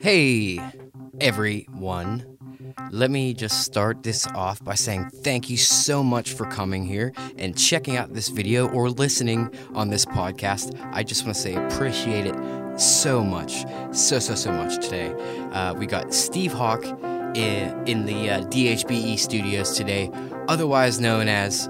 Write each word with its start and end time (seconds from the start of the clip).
Hey, 0.00 0.60
everyone. 1.20 2.38
Let 2.90 3.10
me 3.10 3.34
just 3.34 3.62
start 3.64 4.02
this 4.02 4.26
off 4.28 4.62
by 4.62 4.74
saying 4.74 5.10
thank 5.22 5.48
you 5.48 5.56
so 5.56 6.02
much 6.02 6.32
for 6.32 6.46
coming 6.46 6.84
here 6.84 7.12
and 7.38 7.56
checking 7.56 7.96
out 7.96 8.12
this 8.12 8.28
video 8.28 8.68
or 8.68 8.90
listening 8.90 9.54
on 9.74 9.88
this 9.88 10.04
podcast. 10.04 10.78
I 10.92 11.02
just 11.02 11.24
want 11.24 11.34
to 11.34 11.40
say 11.40 11.54
appreciate 11.54 12.26
it 12.26 12.80
so 12.80 13.22
much, 13.22 13.64
so, 13.92 14.18
so, 14.18 14.34
so 14.34 14.52
much 14.52 14.76
today. 14.76 15.12
Uh, 15.52 15.74
we 15.74 15.86
got 15.86 16.12
Steve 16.12 16.52
Hawk 16.52 16.84
in, 17.34 17.86
in 17.86 18.06
the 18.06 18.30
uh, 18.30 18.40
DHBE 18.44 19.18
studios 19.18 19.76
today, 19.76 20.10
otherwise 20.48 21.00
known 21.00 21.28
as, 21.28 21.68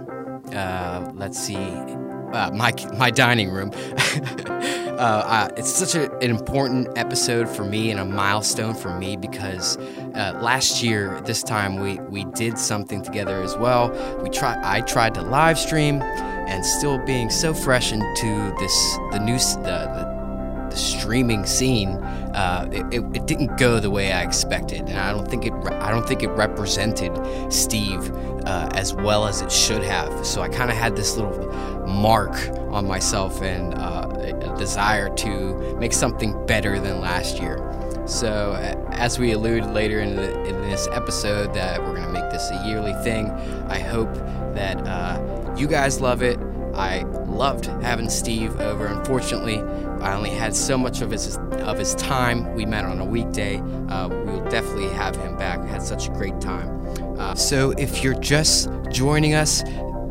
uh, 0.52 1.10
let's 1.14 1.38
see, 1.38 1.56
uh, 2.32 2.50
my, 2.52 2.72
my 2.96 3.10
dining 3.10 3.50
room. 3.50 3.72
Uh, 5.00 5.24
uh, 5.24 5.48
it's 5.56 5.72
such 5.72 5.94
a, 5.94 6.14
an 6.18 6.28
important 6.28 6.86
episode 6.98 7.48
for 7.48 7.64
me 7.64 7.90
and 7.90 7.98
a 7.98 8.04
milestone 8.04 8.74
for 8.74 8.98
me 8.98 9.16
because 9.16 9.78
uh, 9.78 10.38
last 10.42 10.82
year 10.82 11.18
this 11.24 11.42
time 11.42 11.76
we, 11.76 11.98
we 12.10 12.24
did 12.34 12.58
something 12.58 13.02
together 13.02 13.42
as 13.42 13.56
well. 13.56 13.88
We 14.22 14.28
try 14.28 14.60
I 14.62 14.82
tried 14.82 15.14
to 15.14 15.22
live 15.22 15.58
stream, 15.58 16.02
and 16.50 16.66
still 16.66 16.98
being 16.98 17.30
so 17.30 17.54
fresh 17.54 17.92
into 17.92 18.54
this 18.58 18.98
the 19.12 19.20
new 19.20 19.38
the, 19.38 19.86
the 19.94 20.09
streaming 20.80 21.46
scene, 21.46 21.88
uh, 21.88 22.68
it, 22.72 23.04
it, 23.16 23.26
didn't 23.26 23.56
go 23.58 23.80
the 23.80 23.90
way 23.90 24.12
I 24.12 24.22
expected, 24.22 24.80
and 24.80 24.98
I 24.98 25.12
don't 25.12 25.28
think 25.28 25.46
it 25.46 25.52
I 25.52 25.90
don't 25.90 26.06
think 26.06 26.22
it 26.22 26.30
represented 26.30 27.12
Steve 27.52 28.10
uh, 28.46 28.68
as 28.72 28.94
well 28.94 29.26
as 29.26 29.42
it 29.42 29.52
should 29.52 29.82
have. 29.82 30.26
So 30.26 30.42
I 30.42 30.48
kind 30.48 30.70
of 30.70 30.76
had 30.76 30.96
this 30.96 31.16
little 31.16 31.46
mark 31.86 32.32
on 32.70 32.86
myself 32.86 33.42
and 33.42 33.74
uh, 33.74 34.08
a 34.18 34.58
desire 34.58 35.14
to 35.16 35.76
make 35.78 35.92
something 35.92 36.46
better 36.46 36.78
than 36.80 37.00
last 37.00 37.40
year. 37.40 37.66
So, 38.06 38.54
as 38.90 39.18
we 39.20 39.32
allude 39.32 39.64
later 39.66 40.00
in, 40.00 40.16
the, 40.16 40.44
in 40.44 40.60
this 40.62 40.88
episode, 40.92 41.54
that 41.54 41.80
we're 41.80 41.94
going 41.94 42.06
to 42.06 42.12
make 42.12 42.28
this 42.30 42.50
a 42.50 42.66
yearly 42.66 42.94
thing. 43.04 43.30
I 43.68 43.78
hope 43.78 44.12
that 44.54 44.84
uh, 44.86 45.54
you 45.56 45.68
guys 45.68 46.00
love 46.00 46.22
it. 46.22 46.38
I 46.74 47.02
loved 47.26 47.66
having 47.66 48.08
Steve 48.08 48.58
over. 48.60 48.86
Unfortunately, 48.86 49.58
I 50.00 50.14
only 50.14 50.30
had 50.30 50.54
so 50.54 50.78
much 50.78 51.00
of 51.00 51.10
his 51.10 51.36
of 51.36 51.78
his 51.78 51.94
time. 51.96 52.54
We 52.54 52.64
met 52.64 52.84
on 52.84 53.00
a 53.00 53.04
weekday. 53.04 53.58
Uh, 53.88 54.08
we 54.08 54.32
will 54.32 54.48
definitely 54.48 54.88
have 54.90 55.16
him 55.16 55.36
back. 55.36 55.60
Had 55.66 55.82
such 55.82 56.08
a 56.08 56.10
great 56.10 56.40
time. 56.40 56.68
Uh, 57.18 57.34
so, 57.34 57.72
if 57.72 58.02
you're 58.02 58.18
just 58.18 58.70
joining 58.90 59.34
us, 59.34 59.62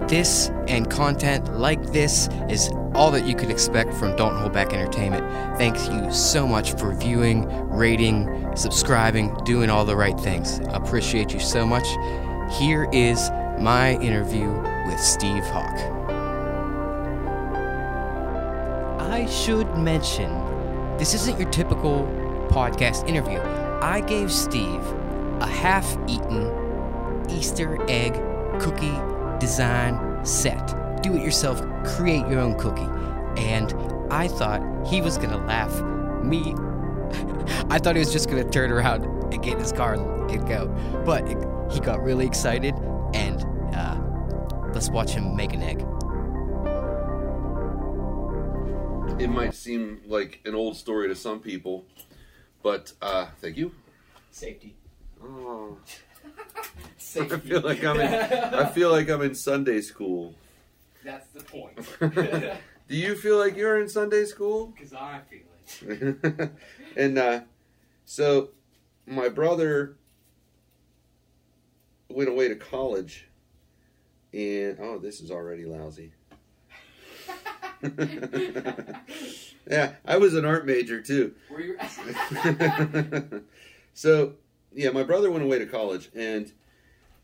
this 0.09 0.49
and 0.67 0.89
content 0.89 1.57
like 1.57 1.91
this 1.91 2.27
is 2.49 2.69
all 2.93 3.11
that 3.11 3.25
you 3.25 3.35
could 3.35 3.51
expect 3.51 3.93
from 3.93 4.15
Don't 4.15 4.35
Hold 4.35 4.51
Back 4.51 4.73
Entertainment. 4.73 5.23
Thank 5.57 5.77
you 5.89 6.11
so 6.11 6.47
much 6.47 6.73
for 6.73 6.93
viewing, 6.93 7.47
rating, 7.69 8.55
subscribing, 8.55 9.35
doing 9.45 9.69
all 9.69 9.85
the 9.85 9.95
right 9.95 10.19
things. 10.19 10.59
Appreciate 10.69 11.33
you 11.33 11.39
so 11.39 11.65
much. 11.65 11.87
Here 12.57 12.89
is 12.91 13.29
my 13.59 13.97
interview 14.01 14.49
with 14.87 14.99
Steve 14.99 15.43
Hawk. 15.45 15.98
I 19.09 19.25
should 19.25 19.75
mention 19.75 20.29
this 20.99 21.15
isn't 21.15 21.39
your 21.39 21.49
typical 21.49 22.03
podcast 22.51 23.09
interview. 23.09 23.39
I 23.81 24.01
gave 24.01 24.31
Steve 24.31 24.83
a 25.41 25.47
half 25.47 25.97
eaten 26.07 27.25
Easter 27.27 27.79
egg 27.89 28.13
cookie 28.61 28.93
design 29.39 30.23
set. 30.23 31.01
Do 31.01 31.15
it 31.15 31.23
yourself, 31.23 31.59
create 31.83 32.27
your 32.27 32.39
own 32.39 32.55
cookie. 32.59 32.87
And 33.41 33.73
I 34.13 34.27
thought 34.27 34.61
he 34.85 35.01
was 35.01 35.17
gonna 35.17 35.43
laugh 35.43 35.73
me. 36.23 36.53
I 37.71 37.79
thought 37.79 37.95
he 37.95 37.99
was 38.01 38.13
just 38.13 38.29
gonna 38.29 38.47
turn 38.47 38.71
around 38.71 39.05
and 39.33 39.41
get 39.41 39.53
in 39.53 39.59
his 39.59 39.71
car 39.71 39.95
and 39.95 40.47
go. 40.47 40.67
But 41.03 41.27
he 41.71 41.79
got 41.79 42.03
really 42.03 42.27
excited, 42.27 42.75
and 43.15 43.43
uh, 43.73 43.97
let's 44.71 44.91
watch 44.91 45.11
him 45.11 45.35
make 45.35 45.53
an 45.53 45.63
egg. 45.63 45.83
It 49.19 49.29
might 49.29 49.53
seem 49.53 49.99
like 50.07 50.39
an 50.45 50.55
old 50.55 50.77
story 50.77 51.09
to 51.09 51.15
some 51.15 51.41
people, 51.41 51.83
but 52.63 52.93
uh, 53.01 53.25
thank 53.41 53.57
you. 53.57 53.73
Safety. 54.31 54.77
Oh. 55.21 55.77
Safety. 56.97 57.35
I 57.35 57.39
feel 57.39 57.61
like 57.61 57.83
I'm 57.83 57.99
in. 57.99 58.13
I 58.53 58.65
feel 58.69 58.91
like 58.91 59.09
I'm 59.09 59.21
in 59.21 59.35
Sunday 59.35 59.81
school. 59.81 60.35
That's 61.03 61.27
the 61.31 61.43
point. 61.43 61.77
Do 62.87 62.95
you 62.95 63.13
feel 63.15 63.37
like 63.37 63.57
you're 63.57 63.81
in 63.81 63.89
Sunday 63.89 64.23
school? 64.23 64.67
Because 64.67 64.93
I 64.93 65.19
feel 65.29 65.41
it. 65.81 66.51
and 66.95 67.17
uh, 67.17 67.41
so, 68.05 68.51
my 69.05 69.27
brother 69.27 69.97
went 72.07 72.29
away 72.29 72.47
to 72.47 72.55
college, 72.55 73.27
and 74.31 74.77
oh, 74.79 74.97
this 74.97 75.19
is 75.19 75.29
already 75.29 75.65
lousy. 75.65 76.13
yeah, 79.69 79.93
I 80.05 80.17
was 80.17 80.35
an 80.35 80.45
art 80.45 80.65
major 80.65 81.01
too. 81.01 81.33
Were 81.49 81.61
you? 81.61 81.77
so 83.93 84.33
yeah, 84.73 84.91
my 84.91 85.03
brother 85.03 85.31
went 85.31 85.43
away 85.43 85.59
to 85.59 85.65
college, 85.65 86.09
and 86.13 86.51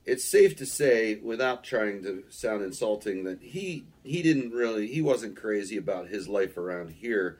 it's 0.06 0.24
safe 0.24 0.56
to 0.58 0.66
say, 0.66 1.16
without 1.16 1.64
trying 1.64 2.04
to 2.04 2.24
sound 2.30 2.64
insulting, 2.64 3.24
that 3.26 3.42
he 3.42 3.86
he 4.04 4.22
didn't 4.22 4.52
really 4.52 4.88
he 4.88 5.02
wasn't 5.02 5.36
crazy 5.36 5.78
about 5.78 6.08
his 6.08 6.28
life 6.28 6.58
around 6.58 6.92
here. 6.92 7.40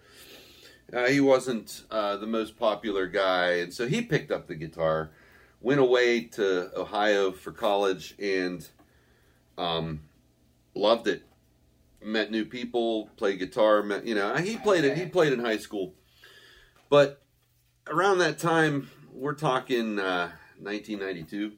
Uh, 0.94 1.08
he 1.08 1.20
wasn't 1.20 1.84
uh, 1.90 2.16
the 2.18 2.28
most 2.28 2.58
popular 2.58 3.08
guy, 3.08 3.54
and 3.54 3.74
so 3.74 3.88
he 3.88 4.02
picked 4.02 4.32
up 4.32 4.48
the 4.48 4.56
guitar, 4.56 5.10
went 5.62 5.80
away 5.80 6.22
to 6.22 6.70
Ohio 6.78 7.32
for 7.32 7.52
college, 7.52 8.14
and 8.20 8.68
um, 9.58 10.02
loved 10.76 11.08
it. 11.08 11.24
Met 12.06 12.30
new 12.30 12.46
people, 12.46 13.10
played 13.18 13.40
guitar. 13.40 13.82
Met 13.82 14.06
you 14.06 14.14
know 14.14 14.36
he 14.36 14.58
played 14.58 14.86
it. 14.86 14.96
He 14.96 15.08
played 15.08 15.34
in 15.34 15.40
high 15.40 15.58
school, 15.58 15.96
but 16.88 17.24
around 17.88 18.20
that 18.20 18.38
time 18.38 18.90
we're 19.12 19.34
talking 19.34 19.98
uh, 19.98 20.30
1992. 20.60 21.54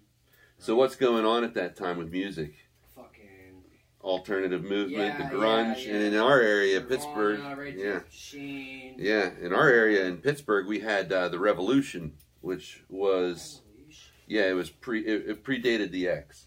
So 0.57 0.75
what's 0.75 0.96
going 0.96 1.25
on 1.25 1.44
at 1.44 1.53
that 1.56 1.75
time 1.75 1.97
with 1.97 2.12
music? 2.12 2.53
Fucking 2.96 3.62
alternative 4.02 4.63
movement, 4.63 4.91
Yeah, 4.91 5.18
the 5.18 5.36
grunge, 5.36 5.86
yeah, 5.86 5.94
and 5.96 6.03
in 6.03 6.18
our 6.18 6.40
area, 6.40 6.80
Nirvana, 6.80 6.96
Pittsburgh, 6.96 7.57
Rage 7.57 7.75
yeah, 7.78 8.00
Machine. 8.06 8.96
yeah, 8.97 9.30
in 9.41 9.53
our 9.53 9.68
area 9.68 10.06
in 10.06 10.18
Pittsburgh, 10.18 10.66
we 10.66 10.80
had 10.80 11.12
uh, 11.12 11.28
the 11.28 11.40
Revolution, 11.40 12.13
which 12.40 12.84
was 12.90 13.62
yeah, 14.28 14.47
it 14.50 14.53
was 14.53 14.69
pre 14.69 15.02
it, 15.02 15.30
it 15.30 15.44
predated 15.44 15.91
the 15.91 16.07
X. 16.07 16.46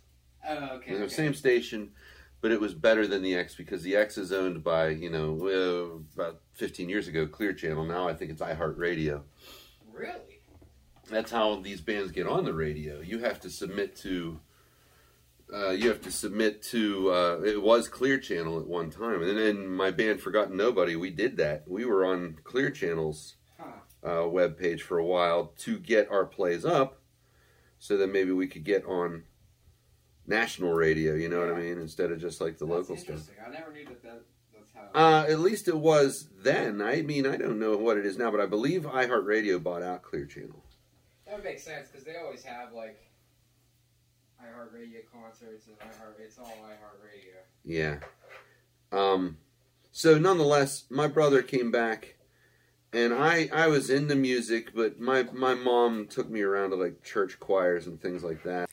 Oh, 0.48 0.54
okay. 0.76 0.94
Okay. 0.94 1.08
same 1.08 1.34
station, 1.34 1.90
but 2.40 2.50
it 2.50 2.60
was 2.60 2.74
better 2.74 3.06
than 3.06 3.22
the 3.22 3.34
X 3.34 3.54
because 3.54 3.82
the 3.82 3.96
X 3.96 4.16
is 4.18 4.32
owned 4.32 4.62
by 4.64 4.88
you 4.88 5.10
know 5.10 5.38
uh, 6.16 6.20
about 6.22 6.40
15 6.54 6.88
years 6.88 7.08
ago 7.08 7.26
Clear 7.26 7.52
Channel. 7.52 7.84
Now 7.84 8.08
I 8.08 8.14
think 8.14 8.30
it's 8.30 8.42
iHeartRadio. 8.42 9.22
Really? 9.92 10.40
that's 11.10 11.32
how 11.32 11.56
these 11.56 11.80
bands 11.80 12.12
get 12.12 12.28
on 12.28 12.44
the 12.44 12.54
radio. 12.54 13.00
You 13.00 13.18
have 13.20 13.40
to 13.40 13.50
submit 13.50 13.96
to. 13.96 14.38
Uh, 15.52 15.70
you 15.70 15.88
have 15.88 16.00
to 16.02 16.10
submit 16.12 16.62
to. 16.62 17.10
Uh, 17.10 17.40
it 17.44 17.60
was 17.60 17.88
Clear 17.88 18.18
Channel 18.18 18.60
at 18.60 18.66
one 18.68 18.90
time, 18.90 19.22
and 19.22 19.36
then 19.36 19.66
my 19.66 19.90
band 19.90 20.20
Forgotten 20.20 20.56
Nobody, 20.56 20.94
we 20.94 21.10
did 21.10 21.36
that. 21.38 21.64
We 21.66 21.84
were 21.84 22.04
on 22.04 22.38
Clear 22.44 22.70
Channel's 22.70 23.34
Huh. 23.58 24.22
uh, 24.22 24.28
web 24.28 24.56
page 24.56 24.82
for 24.82 24.98
a 24.98 25.04
while 25.04 25.52
to 25.58 25.78
get 25.78 26.08
our 26.10 26.24
plays 26.24 26.64
up, 26.64 27.00
so 27.80 27.96
that 27.96 28.12
maybe 28.12 28.30
we 28.30 28.46
could 28.46 28.62
get 28.64 28.84
on 28.86 29.24
national 30.30 30.72
radio. 30.72 31.14
You 31.14 31.28
know 31.28 31.40
what 31.40 31.50
I 31.50 31.58
mean? 31.60 31.78
Instead 31.78 32.10
of 32.12 32.20
just 32.20 32.40
like 32.40 32.56
the 32.58 32.64
That's 32.64 32.88
local 32.88 32.96
stuff. 32.96 33.28
I 33.44 33.50
never 33.50 33.72
knew 33.72 33.84
that, 33.84 34.02
that 34.02 34.22
that's 34.54 34.70
how. 34.74 34.98
Uh, 34.98 35.26
at 35.28 35.40
least 35.40 35.68
it 35.68 35.76
was 35.76 36.28
then. 36.42 36.80
I 36.80 37.02
mean, 37.02 37.26
I 37.26 37.36
don't 37.36 37.58
know 37.58 37.76
what 37.76 37.98
it 37.98 38.06
is 38.06 38.16
now, 38.16 38.30
but 38.30 38.40
I 38.40 38.46
believe 38.46 38.82
iHeartRadio 38.82 39.62
bought 39.62 39.82
out 39.82 40.02
Clear 40.02 40.24
Channel. 40.24 40.64
that 41.26 41.34
would 41.34 41.44
make 41.44 41.58
sense 41.58 41.88
because 41.88 42.04
they 42.04 42.16
always 42.16 42.44
have 42.44 42.72
like 42.72 42.98
iHeartRadio 44.40 45.00
concerts 45.12 45.66
and 45.66 45.78
iHeart. 45.78 46.18
It's 46.24 46.38
all 46.38 46.46
iHeartRadio. 46.46 47.36
Yeah. 47.64 47.98
Um, 48.92 49.36
so 49.92 50.18
nonetheless, 50.18 50.84
my 50.88 51.06
brother 51.08 51.42
came 51.42 51.70
back, 51.70 52.16
and 52.92 53.12
I 53.12 53.50
I 53.52 53.66
was 53.66 53.90
into 53.90 54.14
music, 54.14 54.72
but 54.74 55.00
my 55.00 55.24
my 55.32 55.54
mom 55.54 56.06
took 56.06 56.30
me 56.30 56.40
around 56.42 56.70
to 56.70 56.76
like 56.76 57.02
church 57.02 57.38
choirs 57.40 57.86
and 57.86 58.00
things 58.00 58.22
like 58.24 58.42
that. 58.44 58.70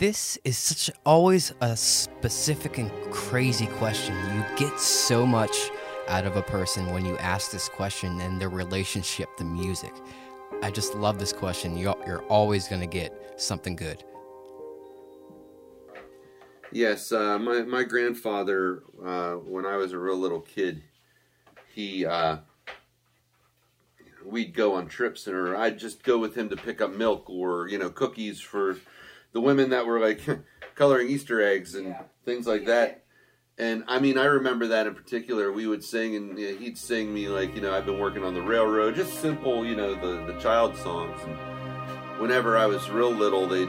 This 0.00 0.38
is 0.44 0.56
such 0.56 0.90
always 1.04 1.52
a 1.60 1.76
specific 1.76 2.78
and 2.78 2.90
crazy 3.12 3.66
question. 3.66 4.16
You 4.34 4.42
get 4.56 4.80
so 4.80 5.26
much 5.26 5.70
out 6.08 6.24
of 6.24 6.36
a 6.36 6.42
person 6.42 6.90
when 6.90 7.04
you 7.04 7.18
ask 7.18 7.50
this 7.50 7.68
question 7.68 8.18
and 8.22 8.40
their 8.40 8.48
relationship 8.48 9.28
to 9.36 9.44
music. 9.44 9.92
I 10.62 10.70
just 10.70 10.94
love 10.94 11.18
this 11.18 11.34
question. 11.34 11.76
You're, 11.76 12.24
always 12.30 12.66
going 12.66 12.80
to 12.80 12.86
get 12.86 13.12
something 13.36 13.76
good. 13.76 14.02
Yes, 16.72 17.12
uh, 17.12 17.38
my 17.38 17.60
my 17.60 17.82
grandfather, 17.82 18.84
uh, 19.04 19.32
when 19.34 19.66
I 19.66 19.76
was 19.76 19.92
a 19.92 19.98
real 19.98 20.16
little 20.16 20.40
kid, 20.40 20.82
he 21.74 22.06
uh, 22.06 22.38
we'd 24.24 24.54
go 24.54 24.76
on 24.76 24.86
trips, 24.88 25.28
or 25.28 25.56
I'd 25.56 25.78
just 25.78 26.02
go 26.02 26.16
with 26.16 26.34
him 26.34 26.48
to 26.48 26.56
pick 26.56 26.80
up 26.80 26.90
milk 26.90 27.28
or 27.28 27.68
you 27.68 27.76
know 27.76 27.90
cookies 27.90 28.40
for 28.40 28.78
the 29.32 29.40
women 29.40 29.70
that 29.70 29.86
were 29.86 30.00
like 30.00 30.20
coloring 30.74 31.08
Easter 31.08 31.40
eggs 31.42 31.74
and 31.74 31.88
Yeah. 31.88 32.02
things 32.24 32.46
like 32.46 32.66
that. 32.66 33.04
And 33.58 33.84
I 33.88 33.98
mean, 33.98 34.16
I 34.16 34.24
remember 34.24 34.68
that 34.68 34.86
in 34.86 34.94
particular. 34.94 35.52
We 35.52 35.66
would 35.66 35.84
sing, 35.84 36.16
and 36.16 36.32
uh, 36.32 36.58
he'd 36.58 36.78
sing 36.78 37.12
me 37.12 37.28
like, 37.28 37.54
you 37.54 37.60
know, 37.60 37.74
I've 37.74 37.84
been 37.84 37.98
working 37.98 38.24
on 38.24 38.32
the 38.32 38.40
railroad, 38.40 38.94
just 38.94 39.20
simple, 39.20 39.66
you 39.66 39.76
know, 39.76 39.94
the 39.94 40.32
the 40.32 40.38
child 40.40 40.76
songs. 40.76 41.20
And 41.24 42.20
whenever 42.20 42.56
I 42.56 42.64
was 42.66 42.88
real 42.88 43.10
little, 43.10 43.46
they'd 43.46 43.68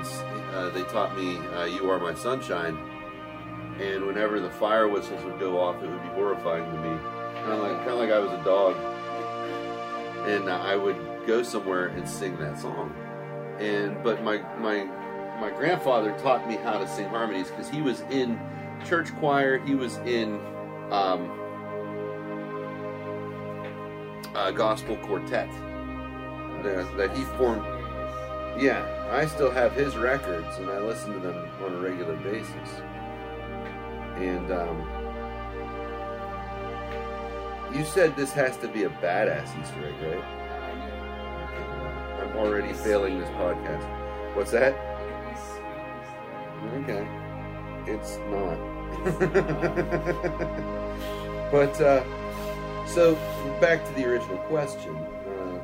uh, 0.55 0.69
they 0.69 0.83
taught 0.83 1.17
me 1.17 1.37
uh, 1.57 1.65
"You 1.65 1.89
Are 1.89 1.99
My 1.99 2.13
Sunshine," 2.13 2.77
and 3.81 4.05
whenever 4.05 4.39
the 4.39 4.49
fire 4.51 4.87
whistles 4.87 5.23
would 5.25 5.39
go 5.39 5.59
off, 5.59 5.83
it 5.83 5.89
would 5.89 6.01
be 6.03 6.09
horrifying 6.09 6.63
to 6.71 6.77
me, 6.79 6.97
kind 7.43 7.51
of 7.51 7.59
like 7.59 7.77
kind 7.79 7.89
of 7.89 7.97
like 7.97 8.11
I 8.11 8.19
was 8.19 8.31
a 8.31 8.43
dog. 8.45 8.75
And 10.27 10.47
uh, 10.47 10.53
I 10.57 10.75
would 10.77 10.95
go 11.27 11.43
somewhere 11.43 11.87
and 11.87 12.07
sing 12.07 12.37
that 12.37 12.59
song. 12.59 12.93
And 13.59 14.01
but 14.03 14.23
my 14.23 14.37
my 14.59 14.85
my 15.41 15.49
grandfather 15.49 16.15
taught 16.19 16.47
me 16.47 16.55
how 16.55 16.77
to 16.77 16.87
sing 16.87 17.09
harmonies 17.09 17.49
because 17.49 17.67
he 17.67 17.81
was 17.81 18.01
in 18.11 18.39
church 18.85 19.11
choir. 19.15 19.57
He 19.57 19.73
was 19.73 19.97
in 20.05 20.39
um, 20.91 21.31
a 24.35 24.51
gospel 24.53 24.97
quartet 24.97 25.49
that, 26.63 26.95
that 26.95 27.17
he 27.17 27.23
formed. 27.39 27.63
Yeah, 28.61 28.85
I 29.11 29.25
still 29.25 29.49
have 29.49 29.73
his 29.73 29.97
records, 29.97 30.57
and 30.57 30.69
I 30.69 30.77
listen 30.77 31.13
to 31.13 31.19
them 31.19 31.49
on 31.63 31.73
a 31.73 31.77
regular 31.77 32.15
basis. 32.17 32.69
And 34.17 34.51
um, 34.51 34.87
you 37.75 37.83
said 37.83 38.15
this 38.15 38.31
has 38.33 38.57
to 38.57 38.67
be 38.67 38.83
a 38.83 38.89
badass 38.89 39.59
Easter 39.59 39.87
egg, 39.87 39.95
right? 40.03 40.23
I'm 42.21 42.37
already 42.37 42.73
failing 42.73 43.19
this 43.19 43.29
podcast. 43.29 44.35
What's 44.35 44.51
that? 44.51 44.90
Okay. 46.83 47.07
It's 47.87 48.17
not. 48.29 48.57
but, 51.51 51.79
uh, 51.81 52.03
so 52.87 53.15
back 53.59 53.85
to 53.87 53.93
the 53.93 54.05
original 54.05 54.37
question. 54.49 54.95
Uh, 54.95 55.59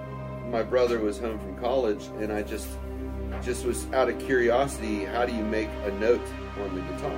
my 0.50 0.64
brother 0.64 1.00
was 1.00 1.20
home 1.20 1.38
from 1.40 1.56
college, 1.58 2.06
and 2.20 2.32
I 2.32 2.42
just, 2.42 2.68
just 3.44 3.66
was 3.66 3.86
out 3.94 4.10
of 4.10 4.18
curiosity. 4.20 5.06
How 5.06 5.26
do 5.26 5.34
you 5.36 5.44
make 5.44 5.70
a 5.86 5.92
note 5.92 6.26
on 6.60 6.76
the 6.76 6.82
guitar? 6.82 7.12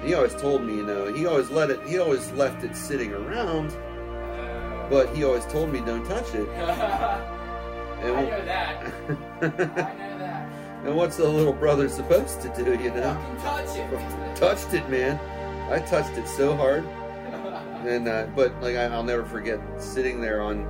And 0.00 0.08
He 0.08 0.14
always 0.14 0.34
told 0.34 0.62
me, 0.62 0.74
you 0.76 0.86
know, 0.86 1.12
he 1.12 1.26
always 1.26 1.50
let 1.50 1.70
it. 1.70 1.80
He 1.86 1.98
always 1.98 2.30
left 2.32 2.64
it 2.64 2.74
sitting 2.76 3.12
around, 3.12 3.70
but 4.88 5.14
he 5.14 5.24
always 5.24 5.44
told 5.46 5.70
me 5.72 5.80
don't 5.80 6.04
touch 6.06 6.34
it. 6.34 6.48
I 6.58 8.02
know 8.02 8.44
that. 8.44 8.92
I 9.42 9.46
know 9.46 10.18
that. 10.18 10.29
And 10.84 10.96
what's 10.96 11.16
the 11.16 11.28
little 11.28 11.52
brother 11.52 11.88
supposed 11.88 12.40
to 12.42 12.48
do? 12.54 12.72
You 12.82 12.90
know, 12.90 13.36
touch 13.40 13.76
it. 13.76 14.36
touched 14.36 14.74
it, 14.74 14.88
man. 14.88 15.18
I 15.70 15.80
touched 15.80 16.16
it 16.18 16.26
so 16.28 16.56
hard. 16.56 16.84
And 17.80 18.08
uh, 18.08 18.26
but 18.36 18.52
like 18.60 18.76
I, 18.76 18.84
I'll 18.84 19.02
never 19.02 19.24
forget 19.24 19.58
sitting 19.78 20.20
there 20.20 20.42
on 20.42 20.64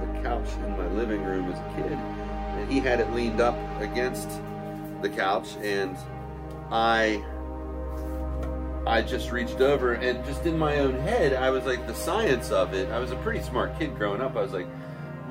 the 0.00 0.20
couch 0.20 0.46
in 0.66 0.76
my 0.76 0.86
living 0.88 1.24
room 1.24 1.50
as 1.50 1.58
a 1.58 1.74
kid, 1.76 1.92
and 1.92 2.70
he 2.70 2.78
had 2.78 3.00
it 3.00 3.10
leaned 3.12 3.40
up 3.40 3.56
against 3.80 4.28
the 5.00 5.08
couch, 5.08 5.56
and 5.62 5.96
I 6.70 7.24
I 8.86 9.00
just 9.00 9.30
reached 9.30 9.60
over 9.60 9.94
and 9.94 10.24
just 10.24 10.44
in 10.44 10.58
my 10.58 10.80
own 10.80 10.98
head, 11.00 11.34
I 11.34 11.50
was 11.50 11.64
like 11.64 11.86
the 11.86 11.94
science 11.94 12.50
of 12.50 12.74
it. 12.74 12.90
I 12.90 12.98
was 12.98 13.12
a 13.12 13.16
pretty 13.16 13.40
smart 13.40 13.78
kid 13.78 13.96
growing 13.96 14.20
up. 14.20 14.36
I 14.36 14.42
was 14.42 14.52
like, 14.52 14.66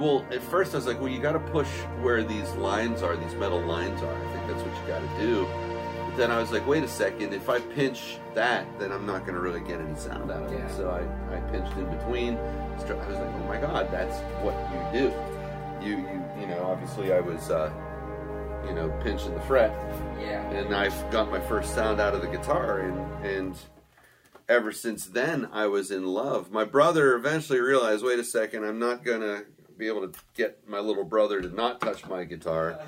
well, 0.02 0.26
at 0.32 0.42
first 0.42 0.74
I 0.74 0.78
was 0.78 0.88
like, 0.88 1.00
well, 1.00 1.10
you 1.10 1.20
got 1.22 1.34
to 1.34 1.40
push 1.40 1.68
where 2.02 2.24
these 2.24 2.50
lines 2.54 3.02
are, 3.04 3.16
these 3.16 3.36
metal 3.36 3.62
lines 3.62 4.02
are. 4.02 4.14
I 4.16 4.34
think 4.34 4.48
that's 4.48 4.64
what 4.64 4.76
you 4.82 4.88
got 4.88 5.00
to 5.00 5.22
do. 5.26 5.46
But 6.10 6.18
then 6.18 6.32
I 6.32 6.40
was 6.40 6.52
like, 6.52 6.68
wait 6.68 6.84
a 6.84 6.88
second, 6.88 7.34
if 7.34 7.50
I 7.50 7.60
pinch 7.60 8.18
that, 8.34 8.66
then 8.80 8.92
I'm 8.92 9.06
not 9.06 9.22
going 9.22 9.36
to 9.36 9.40
really 9.42 9.62
get 9.62 9.80
any 9.80 9.96
sound 9.98 10.30
out 10.32 10.44
of 10.44 10.52
Yeah. 10.52 10.66
it. 10.68 10.76
So 10.76 10.90
I, 10.90 11.36
I 11.36 11.40
pinched 11.52 11.78
in 11.78 11.86
between. 11.98 12.38
I 12.38 12.74
was 12.76 12.84
like, 12.90 13.34
oh 13.36 13.46
my 13.48 13.60
god, 13.62 13.90
that's 13.92 14.18
what 14.44 14.56
you 14.94 15.00
do. 15.02 15.14
You 15.88 15.98
you 15.98 16.24
you 16.42 16.48
know, 16.48 16.64
obviously 16.66 17.14
I 17.14 17.20
was 17.20 17.50
uh, 17.52 17.72
you 18.68 18.74
know 18.74 18.90
pinching 19.04 19.34
the 19.36 19.42
fret, 19.42 19.72
Yeah. 20.20 20.42
and 20.52 20.76
I 20.76 20.90
got 21.12 21.30
my 21.32 21.40
first 21.40 21.74
sound 21.76 22.00
out 22.02 22.14
of 22.16 22.22
the 22.22 22.28
guitar, 22.28 22.80
and 22.80 23.26
and 23.26 23.56
ever 24.50 24.72
since 24.72 25.06
then 25.06 25.48
I 25.54 25.68
was 25.68 25.92
in 25.92 26.06
love. 26.06 26.52
My 26.52 26.66
brother 26.66 27.16
eventually 27.16 27.60
realized, 27.62 28.04
wait 28.04 28.20
a 28.20 28.24
second, 28.24 28.64
I'm 28.64 28.80
not 28.80 29.04
gonna 29.06 29.44
be 29.82 29.88
able 29.88 30.08
to 30.08 30.20
get 30.36 30.68
my 30.70 30.80
little 30.80 31.04
brother 31.04 31.42
to 31.42 31.50
not 31.50 31.82
touch 31.82 32.06
my 32.08 32.24
guitar. 32.24 32.80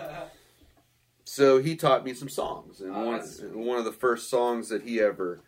So 1.25 1.57
he 1.57 1.75
taught 1.75 2.05
me 2.05 2.13
some 2.13 2.29
songs, 2.29 2.81
and 2.81 2.95
Oh, 2.95 3.05
one 3.05 3.21
one 3.65 3.79
of 3.79 3.85
the 3.85 3.91
first 3.91 4.29
songs 4.29 4.69
that 4.69 4.83
he 4.83 5.01
ever 5.01 5.41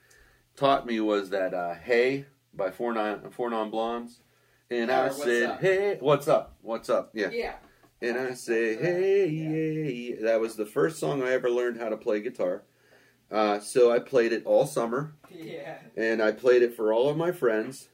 taught 0.55 0.87
me 0.87 0.99
was 0.99 1.29
that 1.29 1.53
uh, 1.53 1.75
"Hey" 1.75 2.25
by 2.53 2.71
Four 2.71 2.93
Non 2.93 3.29
Four 3.29 3.51
Non 3.51 3.69
Blondes. 3.69 4.19
And 4.71 4.89
I 4.91 5.09
said, 5.09 5.49
Up? 5.51 5.61
"Hey, 5.61 5.97
what's 5.99 6.27
up? 6.27 6.55
What's 6.63 6.89
up?" 6.89 7.11
Yeah. 7.13 7.29
Yeah. 7.31 7.55
And 8.01 8.17
I 8.17 8.33
say, 8.33 8.75
hey, 8.75 9.29
hey. 9.33 10.13
That 10.21 10.39
was 10.41 10.55
the 10.55 10.65
first 10.65 10.99
song 10.99 11.23
I 11.23 11.31
ever 11.31 11.49
learned 11.49 11.79
how 11.79 11.89
to 11.89 11.97
play 11.97 12.19
guitar. 12.21 12.63
Uh, 13.31 13.59
so 13.59 13.91
I 13.91 13.99
played 13.99 14.33
it 14.33 14.45
all 14.45 14.65
summer, 14.67 15.13
Yeah. 15.31 15.77
and 15.95 16.21
I 16.21 16.31
played 16.31 16.61
it 16.61 16.75
for 16.75 16.91
all 16.93 17.09
of 17.09 17.15
my 17.17 17.31
friends 17.31 17.87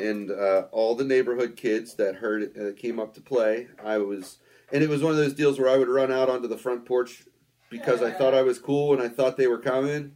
and 0.00 0.30
uh, 0.30 0.64
all 0.72 0.94
the 0.94 1.04
neighborhood 1.04 1.56
kids 1.56 1.94
that 1.94 2.16
heard 2.16 2.42
it, 2.42 2.52
uh, 2.56 2.72
came 2.80 2.98
up 3.00 3.14
to 3.14 3.20
play. 3.20 3.68
I 3.84 3.98
was, 3.98 4.38
and 4.72 4.82
it 4.82 4.88
was 4.88 5.02
one 5.02 5.12
of 5.12 5.18
those 5.18 5.34
deals 5.34 5.58
where 5.58 5.68
I 5.68 5.76
would 5.76 5.88
run 5.88 6.12
out 6.12 6.28
onto 6.28 6.48
the 6.48 6.58
front 6.58 6.84
porch 6.86 7.24
because 7.70 8.02
I 8.02 8.10
thought 8.10 8.34
I 8.34 8.42
was 8.42 8.58
cool 8.58 8.92
and 8.94 9.02
I 9.02 9.08
thought 9.08 9.36
they 9.36 9.46
were 9.46 9.58
coming, 9.58 10.12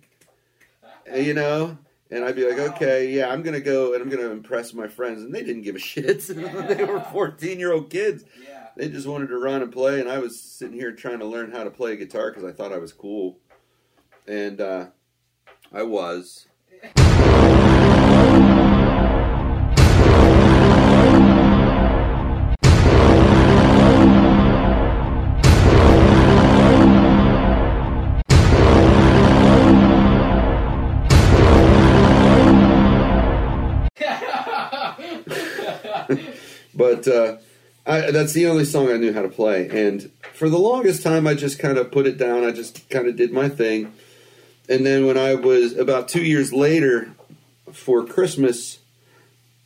you 1.15 1.35
know. 1.35 1.79
And 2.11 2.25
I'd 2.27 2.37
be 2.37 2.47
like, 2.47 2.59
okay, 2.75 3.11
yeah, 3.11 3.31
I'm 3.33 3.41
gonna 3.43 3.59
go 3.61 3.95
and 3.95 4.03
I'm 4.03 4.11
gonna 4.11 4.31
impress 4.31 4.75
my 4.75 4.87
friends, 4.87 5.23
and 5.23 5.35
they 5.35 5.43
didn't 5.43 5.63
give 5.63 5.77
a 5.77 5.79
shit. 5.91 6.21
they 6.29 6.85
were 6.85 7.01
14 7.01 7.59
year 7.59 7.73
old 7.73 7.89
kids 7.91 8.25
Yeah. 8.47 8.67
they 8.77 8.89
just 8.91 9.07
wanted 9.07 9.29
to 9.29 9.39
run 9.39 9.63
and 9.63 9.73
play 9.73 9.99
and 10.01 10.09
i 10.11 10.19
was 10.19 10.41
sitting 10.41 10.75
here 10.79 10.93
trying 10.93 11.19
to 11.21 11.27
learn 11.27 11.51
how 11.53 11.65
to 11.65 11.71
play 11.71 11.97
guitar 11.97 12.31
because 12.31 12.45
i 12.45 12.53
thought 12.53 12.73
i 12.73 12.79
was 12.79 12.93
cool 12.93 13.39
and 14.27 14.61
uh, 14.61 14.87
i 15.73 15.83
was 15.83 16.47
but 36.83 37.07
uh, 37.07 37.37
I, 37.87 38.11
that's 38.11 38.33
the 38.33 38.49
only 38.49 38.65
song 38.65 38.91
i 38.91 38.97
knew 38.97 39.13
how 39.13 39.23
to 39.23 39.29
play. 39.29 39.69
And 39.69 40.11
for 40.35 40.49
the 40.49 40.59
longest 40.59 41.05
time 41.05 41.29
i 41.29 41.35
just 41.35 41.61
kind 41.61 41.79
of 41.79 41.93
put 41.93 42.09
it 42.09 42.19
down. 42.19 42.43
I 42.43 42.51
just 42.51 42.91
kind 42.91 43.07
of 43.07 43.15
did 43.15 43.33
my 43.33 43.49
thing. 43.49 43.93
And 44.69 44.85
then 44.85 45.07
when 45.07 45.17
i 45.17 45.37
was 45.37 45.77
about 45.77 46.09
two 46.09 46.25
years 46.25 46.53
later 46.53 47.13
for 47.73 48.05
christmas 48.05 48.81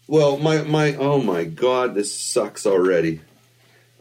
well 0.06 0.37
my, 0.37 0.62
my 0.62 0.94
oh 0.94 1.20
my 1.23 1.44
god 1.44 1.94
this 1.94 2.14
sucks 2.14 2.66
already. 2.66 3.23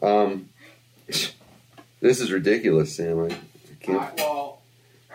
Um, 0.02 0.50
this 1.06 2.20
is 2.20 2.30
ridiculous 2.30 2.94
sam. 2.96 3.18
I, 3.20 3.28
I 3.28 3.74
can't. 3.80 4.16
Well, 4.18 4.60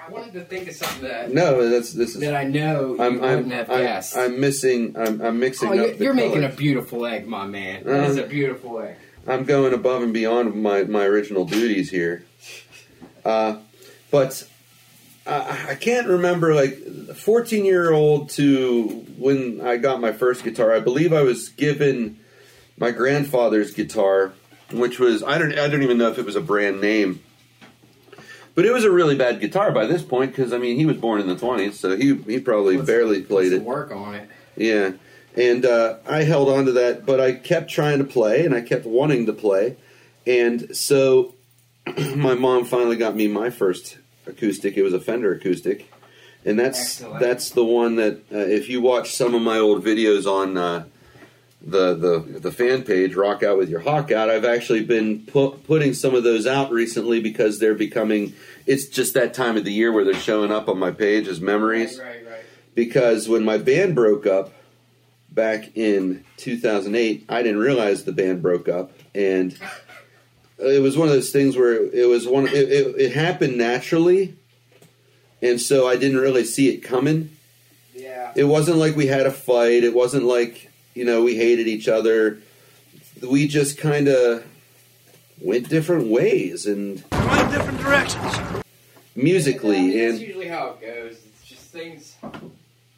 I 0.03 0.09
wanted 0.09 0.33
to 0.33 0.41
think 0.45 0.67
of 0.67 0.75
something 0.75 1.07
that 1.07 1.31
no 1.31 1.69
that's 1.69 1.93
this 1.93 2.15
is 2.15 2.21
that 2.21 2.35
I 2.35 2.43
know 2.43 2.95
you 2.95 3.01
I'm, 3.01 3.19
wouldn't 3.19 3.45
I'm, 3.45 3.49
have 3.51 3.69
I'm, 3.69 3.83
guessed. 3.83 4.17
I'm 4.17 4.39
missing 4.39 4.95
i'm, 4.97 5.21
I'm 5.21 5.39
mixing 5.39 5.69
oh, 5.69 5.71
up 5.73 5.77
you're, 5.77 5.93
the 5.93 6.03
you're 6.03 6.13
making 6.13 6.39
a 6.39 6.47
colors. 6.47 6.55
beautiful 6.55 7.05
egg, 7.05 7.27
my 7.27 7.45
man. 7.45 7.87
Uh, 7.87 8.21
a 8.21 8.27
beautiful 8.27 8.79
egg. 8.79 8.97
I'm 9.27 9.43
going 9.43 9.73
above 9.73 10.01
and 10.01 10.13
beyond 10.13 10.61
my, 10.61 10.83
my 10.83 11.05
original 11.05 11.45
duties 11.45 11.89
here. 11.89 12.25
Uh, 13.23 13.57
but 14.09 14.47
I, 15.27 15.67
I 15.69 15.75
can't 15.75 16.07
remember, 16.07 16.55
like, 16.55 16.77
14 17.13 17.65
year 17.65 17.91
old 17.91 18.29
to 18.31 18.87
when 19.17 19.61
I 19.61 19.77
got 19.77 20.01
my 20.01 20.11
first 20.11 20.43
guitar. 20.43 20.73
I 20.73 20.79
believe 20.79 21.13
I 21.13 21.21
was 21.21 21.49
given 21.49 22.19
my 22.77 22.91
grandfather's 22.91 23.73
guitar, 23.73 24.33
which 24.71 24.99
was, 24.99 25.21
I 25.21 25.37
don't, 25.37 25.57
I 25.57 25.67
don't 25.67 25.83
even 25.83 25.97
know 25.97 26.09
if 26.09 26.17
it 26.17 26.25
was 26.25 26.35
a 26.35 26.41
brand 26.41 26.81
name. 26.81 27.21
But 28.53 28.65
it 28.65 28.73
was 28.73 28.83
a 28.83 28.91
really 28.91 29.15
bad 29.15 29.39
guitar 29.39 29.71
by 29.71 29.85
this 29.85 30.01
point 30.03 30.31
because, 30.31 30.51
I 30.51 30.57
mean, 30.57 30.75
he 30.77 30.85
was 30.85 30.97
born 30.97 31.21
in 31.21 31.27
the 31.27 31.35
20s, 31.35 31.73
so 31.73 31.95
he, 31.95 32.15
he 32.15 32.39
probably 32.39 32.75
Let's- 32.77 32.87
barely 32.87 33.21
played 33.21 33.53
it. 33.53 33.61
Work 33.63 33.91
on 33.91 34.15
it. 34.15 34.29
Yeah. 34.57 34.91
And 35.37 35.65
uh, 35.65 35.97
I 36.07 36.23
held 36.23 36.49
on 36.49 36.65
to 36.65 36.73
that, 36.73 37.05
but 37.05 37.21
I 37.21 37.31
kept 37.31 37.69
trying 37.69 37.99
to 37.99 38.03
play 38.03 38.45
and 38.45 38.53
I 38.53 38.59
kept 38.61 38.85
wanting 38.85 39.25
to 39.27 39.33
play. 39.33 39.77
And 40.27 40.75
so 40.75 41.35
my 42.15 42.33
mom 42.33 42.65
finally 42.65 42.97
got 42.97 43.15
me 43.15 43.27
my 43.29 43.49
first 43.49 43.97
acoustic. 44.27 44.75
It 44.75 44.83
was 44.83 44.93
a 44.93 44.99
Fender 44.99 45.33
acoustic. 45.33 45.89
And 46.43 46.59
that's 46.59 46.99
Excellent. 47.01 47.19
that's 47.21 47.51
the 47.51 47.63
one 47.63 47.95
that 47.95 48.15
uh, 48.31 48.37
if 48.39 48.67
you 48.67 48.81
watch 48.81 49.13
some 49.15 49.33
of 49.33 49.41
my 49.41 49.57
old 49.59 49.85
videos 49.85 50.25
on 50.25 50.57
uh, 50.57 50.83
the 51.63 51.93
the 51.93 52.39
the 52.39 52.51
fan 52.51 52.83
page 52.83 53.13
Rock 53.15 53.43
Out 53.43 53.57
with 53.57 53.69
Your 53.69 53.81
Hawk 53.81 54.11
Out. 54.11 54.29
I've 54.29 54.45
actually 54.45 54.83
been 54.83 55.25
pu- 55.25 55.51
putting 55.67 55.93
some 55.93 56.15
of 56.15 56.23
those 56.23 56.47
out 56.47 56.71
recently 56.71 57.21
because 57.21 57.59
they're 57.59 57.75
becoming. 57.75 58.33
It's 58.65 58.87
just 58.87 59.13
that 59.13 59.33
time 59.33 59.57
of 59.57 59.63
the 59.65 59.71
year 59.73 59.91
where 59.91 60.03
they're 60.03 60.13
showing 60.15 60.51
up 60.51 60.67
on 60.69 60.79
my 60.79 60.91
page 60.91 61.27
as 61.27 61.39
memories. 61.41 61.99
Right, 61.99 62.25
right. 62.25 62.41
Because 62.73 63.27
when 63.29 63.43
my 63.43 63.57
band 63.57 63.95
broke 63.95 64.25
up 64.25 64.53
back 65.31 65.75
in 65.77 66.23
2008, 66.37 67.25
I 67.29 67.43
didn't 67.43 67.59
realize 67.59 68.03
the 68.05 68.11
band 68.11 68.41
broke 68.41 68.67
up, 68.69 68.91
and 69.13 69.55
it 70.57 70.81
was 70.81 70.97
one 70.97 71.07
of 71.07 71.13
those 71.13 71.31
things 71.31 71.55
where 71.57 71.73
it 71.73 72.07
was 72.07 72.27
one. 72.27 72.47
It, 72.47 72.53
it, 72.55 72.95
it 72.99 73.11
happened 73.13 73.57
naturally, 73.57 74.35
and 75.41 75.61
so 75.61 75.87
I 75.87 75.95
didn't 75.95 76.19
really 76.19 76.43
see 76.43 76.69
it 76.69 76.77
coming 76.79 77.29
Yeah. 77.95 78.31
it 78.35 78.45
wasn't 78.45 78.77
like 78.77 78.95
we 78.95 79.07
had 79.07 79.25
a 79.27 79.31
fight. 79.31 79.83
It 79.83 79.93
wasn't 79.93 80.23
like 80.23 80.70
you 80.93 81.05
know 81.05 81.23
we 81.23 81.35
hated 81.35 81.67
each 81.67 81.87
other. 81.87 82.37
We 83.21 83.47
just 83.47 83.77
kind 83.77 84.07
of 84.07 84.45
went 85.39 85.69
different 85.69 86.07
ways 86.07 86.65
and 86.65 87.03
Going 87.11 87.51
different 87.51 87.79
directions. 87.79 88.63
musically 89.15 89.91
That's 89.99 90.13
and 90.13 90.27
usually 90.27 90.47
how 90.47 90.77
it 90.79 90.81
goes. 90.81 91.17
It's 91.25 91.47
just 91.47 91.61
things 91.71 92.15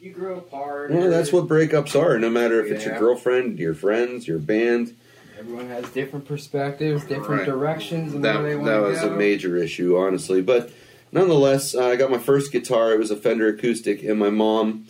you 0.00 0.10
grow 0.12 0.36
apart. 0.38 0.90
well, 0.90 1.10
that's 1.10 1.32
what 1.32 1.46
breakups 1.48 1.98
are. 2.00 2.18
No 2.18 2.30
matter 2.30 2.64
if 2.64 2.70
it's 2.72 2.84
your 2.84 2.98
girlfriend, 2.98 3.58
your 3.58 3.74
friends, 3.74 4.26
your 4.28 4.38
band. 4.38 4.94
everyone 5.38 5.68
has 5.68 5.84
different 5.90 6.26
perspectives, 6.26 7.02
different 7.04 7.28
Right. 7.40 7.44
directions, 7.46 8.14
and 8.14 8.24
That 8.24 8.40
where 8.40 8.50
they 8.50 8.54
want 8.56 8.66
that 8.66 8.80
was 8.82 9.00
go. 9.00 9.12
a 9.12 9.16
major 9.16 9.56
issue, 9.56 9.96
honestly. 9.96 10.40
But 10.42 10.70
nonetheless, 11.12 11.74
uh, 11.74 11.86
I 11.86 11.96
got 11.96 12.10
my 12.10 12.18
first 12.18 12.52
guitar. 12.52 12.92
It 12.92 12.98
was 12.98 13.10
a 13.10 13.16
Fender 13.16 13.48
acoustic, 13.48 14.02
and 14.04 14.18
my 14.18 14.30
mom. 14.30 14.86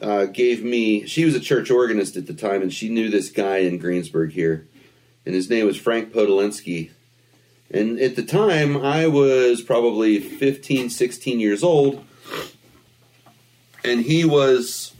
Uh, 0.00 0.26
gave 0.26 0.62
me. 0.62 1.06
She 1.06 1.24
was 1.24 1.34
a 1.34 1.40
church 1.40 1.70
organist 1.70 2.16
at 2.16 2.26
the 2.26 2.34
time, 2.34 2.60
and 2.62 2.72
she 2.72 2.88
knew 2.90 3.08
this 3.08 3.30
guy 3.30 3.58
in 3.58 3.78
Greensburg 3.78 4.32
here, 4.32 4.66
and 5.24 5.34
his 5.34 5.48
name 5.48 5.64
was 5.66 5.76
Frank 5.78 6.12
Podolinsky. 6.12 6.90
And 7.70 7.98
at 7.98 8.14
the 8.14 8.22
time, 8.22 8.76
I 8.76 9.06
was 9.06 9.62
probably 9.62 10.20
15, 10.20 10.90
16 10.90 11.40
years 11.40 11.62
old, 11.64 12.04
and 13.84 14.02
he 14.02 14.24
was 14.24 14.92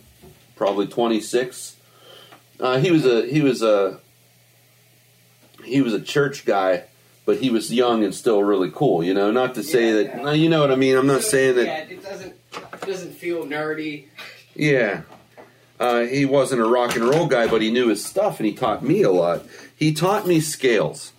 probably 0.57 0.87
26. 0.87 1.77
Uh, 2.59 2.79
he 2.79 2.91
was 2.91 3.05
a 3.05 3.27
he 3.27 3.43
was 3.43 3.63
a 3.63 4.01
he 5.65 5.83
was 5.83 5.93
a 5.93 6.01
church 6.01 6.45
guy, 6.47 6.85
but 7.27 7.37
he 7.39 7.51
was 7.51 7.73
young 7.73 8.03
and 8.03 8.15
still 8.15 8.43
really 8.43 8.71
cool. 8.71 9.05
You 9.05 9.13
know, 9.15 9.31
not 9.31 9.55
to 9.57 9.63
say 9.63 9.89
Yeah, 9.89 9.93
that 9.95 10.05
yeah. 10.17 10.23
no, 10.23 10.31
you 10.33 10.49
know 10.49 10.61
what 10.63 10.71
I 10.71 10.77
mean. 10.77 10.97
I'm 10.97 11.07
not 11.07 11.23
So, 11.23 11.29
saying 11.29 11.57
that. 11.57 11.67
Yeah, 11.67 11.79
it 11.97 12.03
doesn't 12.03 12.35
it 12.73 12.81
doesn't 12.81 13.13
feel 13.13 13.45
nerdy. 13.45 14.07
Yeah. 14.57 15.03
Uh, 15.79 16.01
he 16.01 16.25
wasn't 16.25 16.63
a 16.63 16.67
rock 16.67 16.97
and 16.97 17.05
roll 17.05 17.27
guy, 17.27 17.47
but 17.47 17.61
he 17.61 17.71
knew 17.71 17.89
his 17.89 18.05
stuff, 18.05 18.41
and 18.41 18.47
he 18.47 18.55
taught 18.55 18.83
me 18.83 19.03
a 19.03 19.11
lot. 19.11 19.45
He 19.77 19.93
taught 19.93 20.27
me 20.27 20.41
scales 20.41 21.13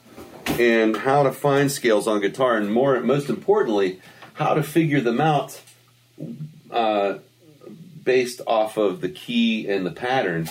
and 0.60 0.98
how 0.98 1.24
to 1.24 1.32
find 1.32 1.72
scales 1.72 2.08
on 2.08 2.22
guitar, 2.22 2.58
and 2.58 2.72
more, 2.72 3.00
most 3.01 3.29
importantly, 3.29 4.01
how 4.34 4.56
to 4.56 4.63
figure 4.63 5.01
them 5.01 5.22
out 5.22 5.62
uh, 6.72 7.20
based 8.03 8.41
off 8.48 8.77
of 8.77 9.01
the 9.01 9.10
key 9.10 9.67
and 9.67 9.86
the 9.86 9.91
patterns. 9.91 10.50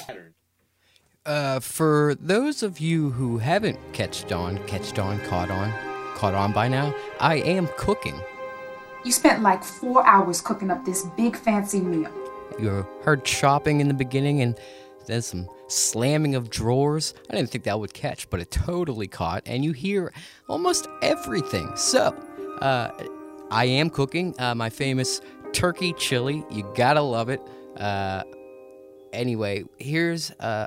Uh, 1.24 1.58
for 1.58 2.14
those 2.20 2.62
of 2.62 2.78
you 2.78 3.10
who 3.10 3.38
haven't 3.38 3.78
catched 3.92 4.30
on, 4.30 4.58
catched 4.68 5.00
on, 5.00 5.18
caught 5.22 5.50
on, 5.50 5.72
caught 6.14 6.34
on 6.34 6.52
by 6.52 6.68
now, 6.68 6.94
I 7.18 7.36
am 7.36 7.68
cooking. 7.76 8.20
You 9.04 9.10
spent 9.10 9.42
like 9.42 9.64
four 9.64 10.06
hours 10.06 10.40
cooking 10.40 10.70
up 10.70 10.84
this 10.84 11.04
big 11.16 11.36
fancy 11.36 11.80
meal. 11.80 12.12
You 12.58 12.86
heard 13.02 13.24
chopping 13.24 13.80
in 13.80 13.88
the 13.88 13.94
beginning 13.94 14.40
and 14.42 14.58
then 15.06 15.22
some 15.22 15.48
slamming 15.68 16.34
of 16.34 16.50
drawers. 16.50 17.14
I 17.30 17.34
didn't 17.34 17.50
think 17.50 17.64
that 17.64 17.78
would 17.78 17.94
catch, 17.94 18.28
but 18.30 18.40
it 18.40 18.50
totally 18.50 19.06
caught, 19.06 19.42
and 19.46 19.64
you 19.64 19.72
hear 19.72 20.12
almost 20.48 20.88
everything. 21.02 21.70
So, 21.76 22.14
uh, 22.60 22.90
I 23.50 23.66
am 23.66 23.90
cooking 23.90 24.34
uh, 24.38 24.54
my 24.54 24.70
famous 24.70 25.20
turkey 25.52 25.92
chili. 25.92 26.44
You 26.50 26.70
gotta 26.74 27.02
love 27.02 27.28
it. 27.28 27.40
Uh, 27.76 28.24
anyway, 29.12 29.64
here's 29.78 30.32
uh, 30.40 30.66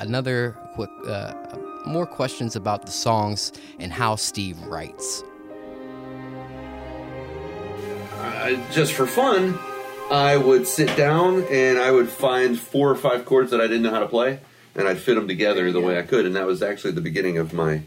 another 0.00 0.52
quick, 0.74 0.90
uh, 1.06 1.32
more 1.86 2.06
questions 2.06 2.56
about 2.56 2.84
the 2.84 2.92
songs 2.92 3.52
and 3.78 3.92
how 3.92 4.16
Steve 4.16 4.60
writes. 4.62 5.24
uh, 8.44 8.72
just 8.72 8.92
for 8.92 9.06
fun, 9.06 9.58
I 10.10 10.36
would 10.36 10.66
sit 10.66 10.96
down 10.96 11.44
and 11.44 11.78
I 11.78 11.90
would 11.90 12.08
find 12.08 12.58
four 12.58 12.90
or 12.90 12.94
five 12.94 13.24
chords 13.24 13.50
that 13.50 13.60
I 13.60 13.66
didn't 13.66 13.82
know 13.82 13.90
how 13.90 14.00
to 14.00 14.08
play, 14.08 14.40
and 14.74 14.86
I'd 14.86 14.98
fit 14.98 15.14
them 15.14 15.28
together 15.28 15.70
the 15.72 15.80
way 15.80 15.98
I 15.98 16.02
could. 16.02 16.26
And 16.26 16.36
that 16.36 16.46
was 16.46 16.62
actually 16.62 16.92
the 16.92 17.00
beginning 17.00 17.38
of 17.38 17.52
my 17.52 17.82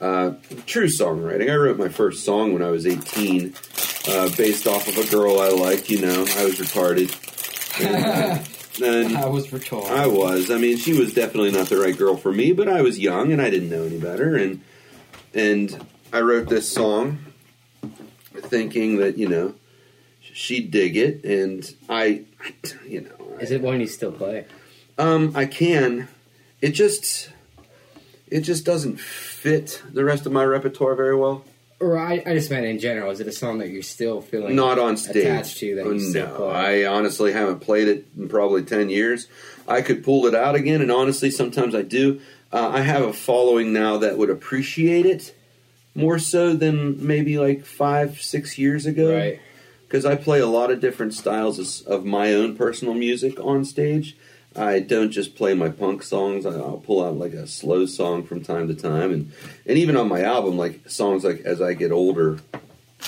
uh, 0.00 0.32
true 0.66 0.86
songwriting. 0.86 1.50
I 1.50 1.56
wrote 1.56 1.78
my 1.78 1.88
first 1.88 2.24
song 2.24 2.52
when 2.52 2.62
I 2.62 2.70
was 2.70 2.86
18, 2.86 3.54
uh, 4.08 4.30
based 4.36 4.66
off 4.66 4.88
of 4.88 4.98
a 4.98 5.10
girl 5.10 5.40
I 5.40 5.48
liked. 5.48 5.90
You 5.90 6.00
know, 6.00 6.20
I 6.36 6.44
was 6.44 6.58
retarded. 6.58 7.10
And, 8.82 9.08
and 9.08 9.18
I 9.18 9.26
was 9.26 9.48
retarded. 9.48 9.90
I 9.90 10.06
was. 10.06 10.50
I 10.50 10.56
mean, 10.56 10.78
she 10.78 10.98
was 10.98 11.12
definitely 11.12 11.50
not 11.50 11.68
the 11.68 11.76
right 11.76 11.96
girl 11.96 12.16
for 12.16 12.32
me, 12.32 12.52
but 12.52 12.68
I 12.68 12.82
was 12.82 12.98
young 12.98 13.32
and 13.32 13.42
I 13.42 13.50
didn't 13.50 13.68
know 13.68 13.82
any 13.82 13.98
better. 13.98 14.36
And 14.36 14.62
and 15.34 15.86
I 16.12 16.20
wrote 16.20 16.48
this 16.48 16.72
song, 16.72 17.18
thinking 18.32 18.98
that 18.98 19.18
you 19.18 19.28
know 19.28 19.54
she'd 20.32 20.70
dig 20.70 20.96
it, 20.96 21.24
and 21.24 21.68
I, 21.88 22.22
you 22.86 23.02
know, 23.02 23.38
Is 23.40 23.50
it 23.50 23.60
one 23.62 23.80
you 23.80 23.86
still 23.86 24.12
play? 24.12 24.46
um, 24.98 25.32
I 25.34 25.46
can. 25.46 26.08
It 26.60 26.70
just, 26.72 27.30
it 28.28 28.40
just 28.42 28.64
doesn't 28.66 29.00
fit 29.00 29.82
the 29.90 30.04
rest 30.04 30.26
of 30.26 30.32
my 30.32 30.44
repertoire 30.44 30.94
very 30.94 31.16
well. 31.16 31.44
Or 31.80 31.96
I, 31.98 32.22
I 32.26 32.34
just 32.34 32.50
meant 32.50 32.66
in 32.66 32.78
general. 32.78 33.10
Is 33.10 33.20
it 33.20 33.26
a 33.26 33.32
song 33.32 33.58
that 33.58 33.68
you're 33.70 33.82
still 33.82 34.20
feeling 34.20 34.54
Not 34.54 34.78
on 34.78 34.98
stage. 34.98 35.16
attached 35.24 35.56
to 35.60 35.74
that 35.76 35.86
you 35.86 35.98
still 35.98 36.28
no, 36.28 36.36
play? 36.36 36.84
I 36.84 36.92
honestly 36.92 37.32
haven't 37.32 37.60
played 37.60 37.88
it 37.88 38.06
in 38.18 38.28
probably 38.28 38.62
ten 38.62 38.90
years. 38.90 39.26
I 39.66 39.80
could 39.80 40.04
pull 40.04 40.26
it 40.26 40.34
out 40.34 40.54
again, 40.54 40.82
and 40.82 40.92
honestly, 40.92 41.30
sometimes 41.30 41.74
I 41.74 41.80
do. 41.80 42.20
Uh, 42.52 42.68
I 42.68 42.80
have 42.80 43.02
a 43.02 43.12
following 43.14 43.72
now 43.72 43.96
that 43.98 44.18
would 44.18 44.28
appreciate 44.28 45.06
it 45.06 45.34
more 45.94 46.18
so 46.18 46.52
than 46.52 47.06
maybe 47.06 47.38
like 47.38 47.64
five, 47.64 48.20
six 48.20 48.58
years 48.58 48.84
ago. 48.84 49.16
Right. 49.16 49.40
Because 49.90 50.06
I 50.06 50.14
play 50.14 50.38
a 50.38 50.46
lot 50.46 50.70
of 50.70 50.78
different 50.80 51.14
styles 51.14 51.58
of- 51.58 51.92
of 51.92 52.04
my 52.04 52.32
own 52.32 52.54
personal 52.54 52.94
music 52.94 53.40
on 53.44 53.64
stage. 53.64 54.16
I 54.54 54.78
don't 54.78 55.10
just 55.10 55.34
play 55.34 55.52
my 55.52 55.68
punk 55.68 56.04
songs. 56.04 56.46
I'll 56.46 56.80
pull 56.86 57.04
out 57.04 57.18
like 57.18 57.32
a 57.32 57.48
slow 57.48 57.86
song 57.86 58.22
from 58.22 58.40
time 58.40 58.68
to 58.68 58.74
time, 58.74 59.12
and 59.12 59.32
and 59.66 59.76
even 59.76 59.96
on 59.96 60.08
my 60.08 60.22
album, 60.22 60.56
like 60.56 60.88
songs 60.88 61.24
like 61.24 61.40
"As 61.40 61.60
I 61.60 61.74
Get 61.74 61.90
Older" 61.90 62.38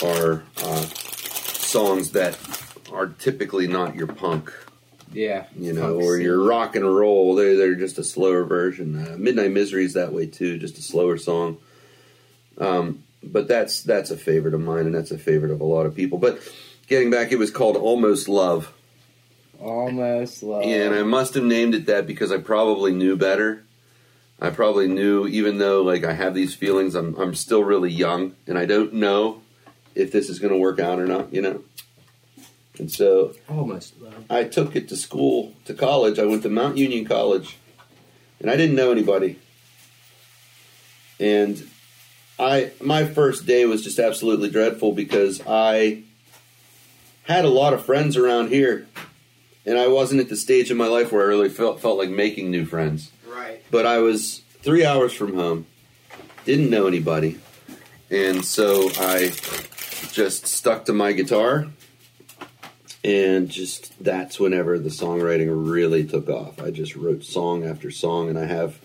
are 0.03 0.43
uh, 0.63 0.83
songs 0.83 2.11
that 2.11 2.37
are 2.93 3.07
typically 3.07 3.69
not 3.69 3.95
your 3.95 4.09
punk, 4.09 4.53
Yeah. 5.13 5.45
you 5.57 5.73
know, 5.73 5.95
or 6.01 6.17
scene. 6.17 6.25
your 6.27 6.43
rock 6.45 6.75
and 6.75 6.85
roll. 6.85 7.37
They're 7.37 7.57
they're 7.57 7.75
just 7.77 7.99
a 7.99 8.05
slower 8.05 8.43
version. 8.45 8.97
Uh, 8.97 9.17
Midnight 9.19 9.53
Misery 9.53 9.85
is 9.85 9.93
that 9.95 10.13
way 10.13 10.27
too, 10.27 10.59
just 10.59 10.79
a 10.79 10.83
slower 10.83 11.17
song. 11.17 11.59
Um, 12.59 13.03
but 13.23 13.47
that's 13.49 13.83
that's 13.83 14.11
a 14.11 14.17
favorite 14.17 14.55
of 14.55 14.61
mine, 14.61 14.87
and 14.87 14.95
that's 14.95 15.11
a 15.13 15.19
favorite 15.19 15.53
of 15.53 15.61
a 15.61 15.65
lot 15.65 15.87
of 15.87 15.95
people. 15.95 16.19
But 16.19 16.39
getting 16.93 17.11
back, 17.11 17.33
it 17.33 17.39
was 17.39 17.51
called 17.51 17.77
Almost 17.77 18.29
Love. 18.29 18.71
Almost 19.59 20.43
love. 20.43 20.63
And 20.63 20.95
I 20.95 21.03
must 21.03 21.35
have 21.35 21.45
named 21.45 21.75
it 21.75 21.87
that 21.87 22.07
because 22.07 22.31
I 22.31 22.39
probably 22.39 22.93
knew 22.93 23.17
better. 23.17 23.65
I 24.41 24.51
probably 24.51 24.89
knew, 24.89 25.27
even 25.27 25.57
though 25.57 25.83
like 25.83 26.05
I 26.05 26.13
have 26.13 26.35
these 26.35 26.55
feelings, 26.55 26.95
I'm 26.95 27.15
I'm 27.15 27.35
still 27.35 27.63
really 27.63 27.91
young, 27.91 28.35
and 28.47 28.59
I 28.59 28.67
don't 28.67 28.93
know 28.93 29.41
if 29.95 30.11
this 30.11 30.29
is 30.29 30.39
going 30.39 30.53
to 30.53 30.59
work 30.59 30.81
out 30.81 30.99
or 30.99 31.07
not. 31.07 31.33
You 31.33 31.43
know, 31.43 31.65
and 32.79 32.91
so 32.91 33.35
Almost 33.49 34.01
love. 34.01 34.25
I 34.29 34.45
took 34.45 34.75
it 34.75 34.89
to 34.89 34.97
school, 34.97 35.55
to 35.65 35.75
college. 35.75 36.19
I 36.19 36.27
went 36.27 36.43
to 36.43 36.49
Mount 36.51 36.77
Union 36.77 37.05
College, 37.05 37.57
and 38.41 38.51
I 38.51 38.57
didn't 38.57 38.75
know 38.75 38.91
anybody. 38.91 39.39
And 41.21 41.71
I 42.39 42.73
my 42.81 43.05
first 43.07 43.47
day 43.47 43.65
was 43.65 43.83
just 43.83 44.01
absolutely 44.01 44.51
dreadful 44.51 44.93
because 44.93 45.41
I 45.47 46.03
had 47.25 47.45
a 47.45 47.49
lot 47.49 47.73
of 47.73 47.85
friends 47.85 48.17
around 48.17 48.49
here, 48.49 48.87
and 49.65 49.79
I 49.79 49.89
wasn't 49.89 50.21
at 50.21 50.29
the 50.29 50.37
stage 50.37 50.71
in 50.71 50.77
my 50.77 50.89
life 50.89 51.13
where 51.13 51.23
I 51.23 51.27
really 51.27 51.49
felt 51.49 51.81
felt 51.81 51.99
like 51.99 52.11
making 52.11 52.51
new 52.51 52.65
friends. 52.65 53.11
Right. 53.27 53.63
But 53.71 53.87
I 53.87 53.99
was 53.99 54.43
three 54.61 54.85
hours 54.85 55.13
from 55.13 55.35
home, 55.35 55.67
didn't 56.45 56.71
know 56.71 56.87
anybody, 56.87 57.39
and 58.11 58.45
so 58.45 58.91
I 58.97 59.33
just 60.13 60.47
stuck 60.47 60.85
to 60.87 60.93
my 60.93 61.13
guitar, 61.13 61.69
and 63.05 63.49
just 63.49 64.03
that's 64.03 64.39
whenever 64.39 64.79
the 64.79 64.91
songwriting 64.91 65.49
really 65.51 66.05
took 66.05 66.29
off. 66.29 66.61
I 66.61 66.71
just 66.71 66.97
wrote 66.97 67.25
song 67.25 67.65
after 67.65 67.91
song, 67.91 68.29
and 68.29 68.39
I 68.39 68.47
have 68.47 68.79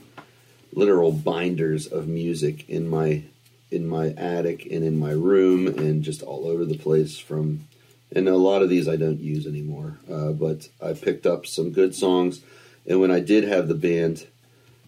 literal 0.73 1.11
binders 1.11 1.87
of 1.87 2.07
music 2.07 2.69
in 2.69 2.87
my 2.87 3.23
in 3.71 3.87
my 3.87 4.09
attic 4.11 4.65
and 4.65 4.83
in 4.83 4.97
my 4.97 5.11
room 5.11 5.67
and 5.67 6.03
just 6.03 6.21
all 6.21 6.47
over 6.47 6.63
the 6.63 6.77
place 6.77 7.17
from 7.17 7.67
and 8.15 8.27
a 8.27 8.35
lot 8.35 8.61
of 8.61 8.69
these 8.69 8.87
I 8.87 8.95
don't 8.95 9.19
use 9.19 9.45
anymore. 9.47 9.97
Uh, 10.11 10.31
but 10.31 10.69
I 10.81 10.93
picked 10.93 11.25
up 11.25 11.45
some 11.45 11.71
good 11.71 11.93
songs, 11.95 12.41
and 12.85 12.99
when 12.99 13.11
I 13.11 13.19
did 13.19 13.43
have 13.45 13.67
the 13.67 13.75
band, 13.75 14.27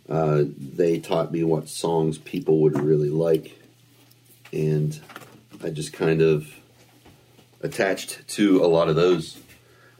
Uh, 0.09 0.45
they 0.57 0.97
taught 0.97 1.31
me 1.31 1.43
what 1.43 1.69
songs 1.69 2.17
people 2.17 2.61
would 2.61 2.79
really 2.81 3.11
like, 3.11 3.59
and 4.51 4.99
I 5.63 5.69
just 5.69 5.93
kind 5.93 6.19
of 6.23 6.47
attached 7.61 8.27
to 8.29 8.63
a 8.63 8.65
lot 8.65 8.89
of 8.89 8.95
those. 8.95 9.38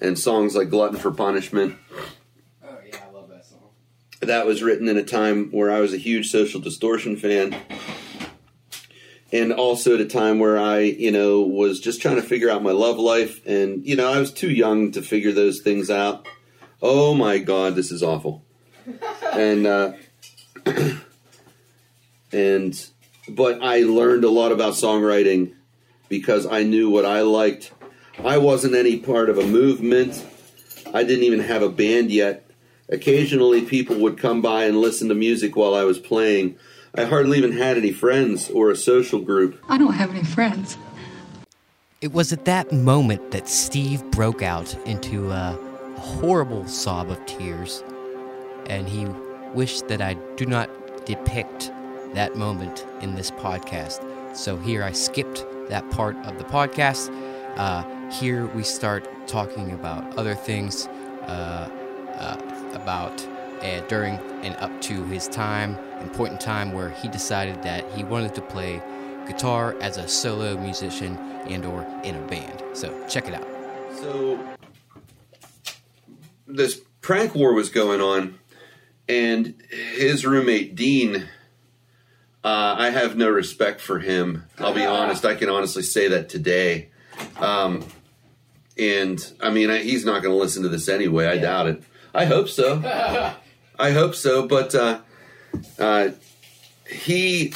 And 0.02 0.18
songs 0.18 0.56
like 0.56 0.72
Glutton 0.72 0.98
for 0.98 1.12
Punishment, 1.12 1.76
Oh 2.64 2.78
yeah, 2.88 2.96
I 3.08 3.14
love 3.14 3.30
that 3.30 3.46
song. 3.46 3.60
that 4.22 4.48
was 4.48 4.64
written 4.64 4.88
in 4.88 4.98
a 4.98 5.04
time 5.04 5.52
where 5.52 5.70
I 5.70 5.80
was 5.80 5.94
a 5.94 5.98
huge 5.98 6.32
Social 6.32 6.60
Distortion 6.60 7.16
fan. 7.16 7.56
And 9.32 9.54
also 9.54 9.96
at 9.96 10.02
a 10.02 10.06
time 10.06 10.40
where 10.40 10.58
I, 10.58 10.80
you 10.80 11.12
know, 11.12 11.42
was 11.42 11.80
just 11.80 12.02
trying 12.02 12.16
to 12.16 12.22
figure 12.22 12.50
out 12.50 12.64
my 12.64 12.72
love 12.72 12.98
life. 12.98 13.46
And, 13.46 13.86
you 13.86 13.96
know, 13.96 14.12
I 14.12 14.20
was 14.20 14.34
too 14.34 14.50
young 14.50 14.92
to 14.94 15.02
figure 15.02 15.32
those 15.32 15.62
things 15.62 15.92
out. 15.92 16.28
Oh 16.82 17.14
my 17.14 17.38
God, 17.38 17.76
this 17.76 17.92
is 17.92 18.02
awful. 18.02 18.44
and, 19.34 19.68
uh, 19.68 19.94
and, 22.32 22.90
but 23.28 23.62
I 23.62 23.82
learned 23.82 24.24
a 24.24 24.30
lot 24.30 24.52
about 24.52 24.74
songwriting 24.74 25.54
because 26.08 26.48
I 26.48 26.64
knew 26.64 26.90
what 26.90 27.06
I 27.06 27.22
liked. 27.22 27.72
I 28.24 28.38
wasn't 28.38 28.76
any 28.76 28.98
part 28.98 29.30
of 29.30 29.38
a 29.38 29.46
movement. 29.46 30.26
I 30.94 31.04
didn't 31.04 31.24
even 31.24 31.42
have 31.42 31.62
a 31.62 31.70
band 31.70 32.12
yet. 32.12 32.50
Occasionally, 32.90 33.62
people 33.62 33.98
would 34.00 34.18
come 34.18 34.42
by 34.42 34.66
and 34.66 34.82
listen 34.82 35.10
to 35.10 35.16
music 35.16 35.56
while 35.56 35.76
I 35.76 35.84
was 35.84 36.00
playing. 36.00 36.58
I 36.96 37.06
hardly 37.06 37.38
even 37.38 37.52
had 37.52 37.78
any 37.78 37.92
friends 37.92 38.50
or 38.50 38.72
a 38.72 38.76
social 38.76 39.20
group. 39.20 39.64
I 39.70 39.78
don't 39.78 39.94
have 39.94 40.10
any 40.10 40.24
friends. 40.24 40.78
It 42.02 42.14
was 42.14 42.34
at 42.34 42.46
that 42.46 42.72
moment 42.72 43.32
that 43.32 43.48
Steve 43.48 44.04
broke 44.12 44.42
out 44.42 44.74
into 44.88 45.32
a 45.32 45.58
horrible 45.98 46.68
sob 46.68 47.12
of 47.12 47.24
tears, 47.26 47.84
and 48.68 48.88
he 48.88 49.06
wished 49.54 49.88
that 49.90 50.02
I 50.02 50.16
do 50.36 50.46
not 50.46 50.70
depict 51.06 51.72
that 52.14 52.36
moment 52.36 52.86
in 53.02 53.16
this 53.16 53.30
podcast. 53.32 54.04
So 54.36 54.58
here 54.58 54.84
I 54.84 54.92
skipped 54.92 55.46
that 55.70 55.90
part 55.92 56.16
of 56.26 56.38
the 56.38 56.46
podcast. 56.46 57.14
Uh, 57.58 57.84
here 58.10 58.48
we 58.48 58.64
start 58.64 59.08
talking 59.28 59.72
about 59.72 60.18
other 60.18 60.34
things, 60.34 60.88
uh, 61.28 61.70
uh, 62.18 62.72
about 62.74 63.26
uh, 63.62 63.82
during 63.88 64.16
and 64.42 64.56
up 64.56 64.82
to 64.82 65.04
his 65.06 65.28
time 65.28 65.78
and 66.00 66.12
point 66.14 66.34
in 66.34 66.38
time 66.38 66.72
where 66.72 66.90
he 66.90 67.08
decided 67.08 67.62
that 67.64 67.90
he 67.94 68.04
wanted 68.04 68.36
to 68.36 68.42
play 68.42 68.82
guitar 69.28 69.76
as 69.82 69.98
a 69.98 70.08
solo 70.08 70.58
musician 70.58 71.18
and 71.48 71.66
or 71.66 71.84
in 72.04 72.16
a 72.16 72.28
band. 72.28 72.64
So 72.74 72.94
check 73.08 73.28
it 73.28 73.34
out. 73.34 73.48
So, 73.98 74.40
this 76.48 76.82
prank 77.02 77.36
war 77.36 77.54
was 77.54 77.70
going 77.70 78.02
on, 78.02 78.40
and 79.08 79.56
his 79.70 80.26
roommate, 80.26 80.76
Dean, 80.76 81.28
uh, 82.44 82.76
I 82.78 82.90
have 82.92 83.18
no 83.18 83.30
respect 83.30 83.82
for 83.82 84.00
him. 84.00 84.46
I'll 84.58 84.74
be 84.74 84.86
honest. 84.86 85.26
I 85.26 85.36
can 85.36 85.50
honestly 85.50 85.84
say 85.84 86.08
that 86.08 86.30
today. 86.30 86.90
Um, 87.38 87.86
and 88.78 89.34
I 89.42 89.50
mean, 89.50 89.70
I, 89.70 89.80
he's 89.80 90.06
not 90.06 90.24
going 90.24 90.34
to 90.34 90.40
listen 90.40 90.64
to 90.64 90.70
this 90.70 90.88
anyway. 90.88 91.28
I 91.28 91.38
doubt 91.38 91.68
it. 91.68 91.84
I 92.14 92.26
hope 92.26 92.48
so. 92.48 92.82
I 93.80 93.92
hope 93.92 94.16
so. 94.16 94.48
But 94.48 94.74
uh, 94.74 95.02
uh, 95.78 96.10
he 96.90 97.54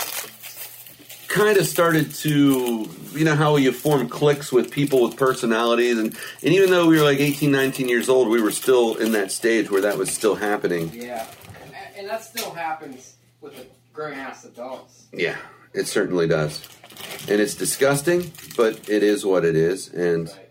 kind 1.28 1.58
of 1.58 1.66
started 1.66 2.14
to, 2.14 2.88
you 3.14 3.26
know, 3.26 3.36
how 3.36 3.56
you 3.56 3.72
form 3.72 4.08
cliques 4.08 4.52
with 4.52 4.70
people 4.72 5.02
with 5.04 5.18
personalities. 5.18 5.98
And, 5.98 6.16
and 6.44 6.54
even 6.54 6.70
though 6.70 6.88
we 6.88 6.98
were 6.98 7.04
like 7.04 7.20
18, 7.20 7.52
19 7.52 7.90
years 7.90 8.08
old, 8.10 8.28
we 8.30 8.42
were 8.42 8.52
still 8.52 8.96
in 8.96 9.14
that 9.14 9.32
stage 9.32 9.72
where 9.72 9.82
that 9.82 9.98
was 9.98 10.12
still 10.12 10.36
happening. 10.36 10.92
Yeah, 10.94 11.26
and, 11.64 11.74
and 11.98 12.10
that 12.10 12.24
still 12.24 12.52
happens 12.52 13.16
with 13.42 13.56
the 13.56 13.66
grown 13.94 14.14
ass 14.14 14.46
adults. 14.46 15.08
Yeah, 15.12 15.38
it 15.74 15.88
certainly 15.88 16.28
does. 16.28 16.68
And 17.28 17.42
it's 17.42 17.56
disgusting, 17.56 18.32
but 18.56 18.88
it 18.90 19.02
is 19.02 19.26
what 19.26 19.44
it 19.46 19.56
is. 19.56 19.90
And, 19.92 20.27
Right. 20.27 20.50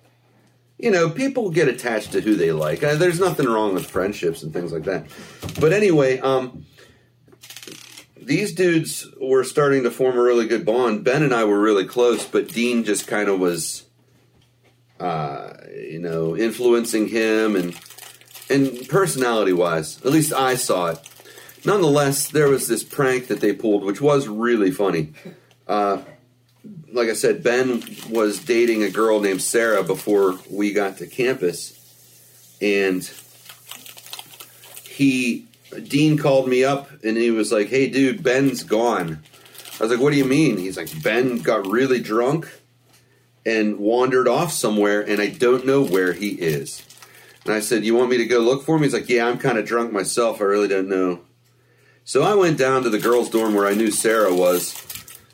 you 0.78 0.90
know, 0.90 1.09
people 1.11 1.50
get 1.50 1.68
attached 1.68 2.11
to 2.12 2.20
who 2.20 2.35
they 2.35 2.50
like. 2.50 2.83
Uh, 2.83 2.96
there's 2.96 3.20
nothing 3.20 3.46
wrong 3.46 3.74
with 3.74 3.87
friendships 3.88 4.42
and 4.42 4.52
things 4.52 4.72
like 4.72 4.85
that. 4.85 5.07
But 5.61 5.72
anyway, 5.72 6.18
um, 6.18 6.66
these 8.26 8.52
dudes 8.54 9.06
were 9.20 9.44
starting 9.44 9.82
to 9.85 9.90
form 9.90 10.16
a 10.16 10.22
really 10.22 10.46
good 10.46 10.64
bond. 10.64 11.04
Ben 11.04 11.22
and 11.22 11.35
I 11.35 11.44
were 11.44 11.61
really 11.61 11.87
close, 11.87 12.26
but 12.26 12.48
Dean 12.48 12.85
just 12.85 13.06
kind 13.06 13.28
of 13.28 13.38
was, 13.38 13.85
uh, 15.00 15.54
you 15.74 15.98
know, 15.98 16.37
influencing 16.37 17.08
him 17.08 17.56
and 17.56 17.78
and 18.50 18.88
personality 18.88 19.52
wise, 19.52 19.98
at 20.04 20.12
least 20.12 20.32
I 20.32 20.56
saw 20.56 20.88
it. 20.88 20.98
Nonetheless, 21.64 22.28
there 22.28 22.48
was 22.48 22.66
this 22.68 22.82
prank 22.82 23.28
that 23.28 23.40
they 23.40 23.52
pulled, 23.52 23.85
which 23.85 24.00
was 24.00 24.28
really 24.28 24.70
funny. 24.70 25.12
Uh, 25.66 26.02
like 26.92 27.08
I 27.08 27.14
said, 27.14 27.42
Ben 27.42 27.82
was 28.11 28.44
dating 28.44 28.82
a 28.82 28.90
girl 28.90 29.20
named 29.20 29.42
Sarah 29.42 29.82
before 29.82 30.38
we 30.50 30.72
got 30.72 30.98
to 30.98 31.06
campus, 31.06 31.78
and 32.61 33.08
he 34.85 35.46
Dean 35.88 36.18
called 36.18 36.48
me 36.48 36.64
up 36.64 36.90
and 37.04 37.16
he 37.16 37.30
was 37.30 37.52
like, 37.52 37.68
"Hey, 37.68 37.88
dude, 37.88 38.22
Ben's 38.22 38.62
gone." 38.62 39.22
I 39.78 39.85
was 39.85 39.92
like, 39.92 40.00
"What 40.00 40.12
do 40.12 40.18
you 40.18 40.24
mean?" 40.24 40.58
He's 40.58 40.76
like, 40.76 41.02
"Ben 41.02 41.38
got 41.38 41.66
really 41.66 42.00
drunk 42.00 42.48
and 43.44 43.78
wandered 43.78 44.28
off 44.28 44.52
somewhere, 44.52 45.00
and 45.00 45.20
I 45.20 45.28
don't 45.28 45.66
know 45.66 45.82
where 45.82 46.12
he 46.12 46.30
is." 46.30 46.82
And 47.44 47.54
I 47.54 47.61
said, 47.61 47.85
"You 47.85 47.94
want 47.94 48.11
me 48.11 48.18
to 48.18 48.26
go 48.26 48.38
look 48.38 48.64
for 48.64 48.76
him?" 48.76 48.82
He's 48.82 48.94
like, 48.94 49.08
"Yeah, 49.08 49.26
I'm 49.26 49.38
kind 49.38 49.58
of 49.58 49.66
drunk 49.66 49.92
myself. 49.92 50.40
I 50.40 50.44
really 50.44 50.68
don't 50.68 50.88
know." 50.88 51.20
So 52.04 52.22
I 52.22 52.35
went 52.35 52.58
down 52.58 52.82
to 52.82 52.90
the 52.90 52.98
girls' 52.98 53.30
dorm 53.30 53.54
where 53.54 53.66
I 53.66 53.74
knew 53.74 53.90
Sarah 53.90 54.35
was. 54.35 54.74